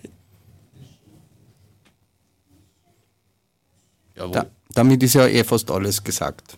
Jawohl. 4.17 4.33
Da, 4.33 4.47
damit 4.75 5.03
ist 5.03 5.15
ja 5.15 5.27
eh 5.27 5.45
fast 5.45 5.71
alles 5.71 6.03
gesagt 6.05 6.57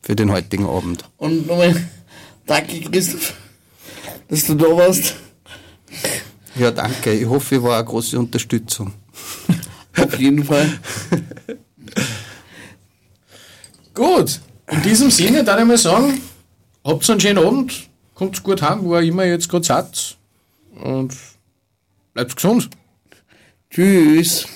für 0.00 0.16
den 0.16 0.30
heutigen 0.30 0.66
Abend. 0.66 1.04
Und 1.18 1.46
nochmal 1.46 1.88
danke, 2.46 2.80
Christoph, 2.80 3.34
dass 4.28 4.46
du 4.46 4.54
da 4.54 4.66
warst. 4.66 5.14
Ja, 6.54 6.70
danke. 6.70 7.12
Ich 7.12 7.26
hoffe, 7.26 7.56
ich 7.56 7.62
war 7.62 7.76
eine 7.76 7.86
große 7.86 8.18
Unterstützung. 8.18 8.92
Auf 9.96 10.18
jeden 10.18 10.44
Fall. 10.44 10.78
Gut, 13.94 14.40
in 14.70 14.82
diesem 14.82 15.10
Sinne 15.10 15.44
darf 15.44 15.60
ich 15.60 15.66
mal 15.66 15.76
sagen, 15.76 16.20
habt 16.84 17.08
einen 17.10 17.20
schönen 17.20 17.44
Abend, 17.44 17.90
kommt 18.14 18.42
gut 18.42 18.62
heim, 18.62 18.84
wo 18.84 18.96
ihr 18.96 19.02
immer 19.02 19.24
jetzt 19.24 19.48
gerade 19.48 19.64
seid 19.64 20.16
und 20.82 21.14
bleibt 22.14 22.36
gesund. 22.36 22.70
Tschüss. 23.70 24.46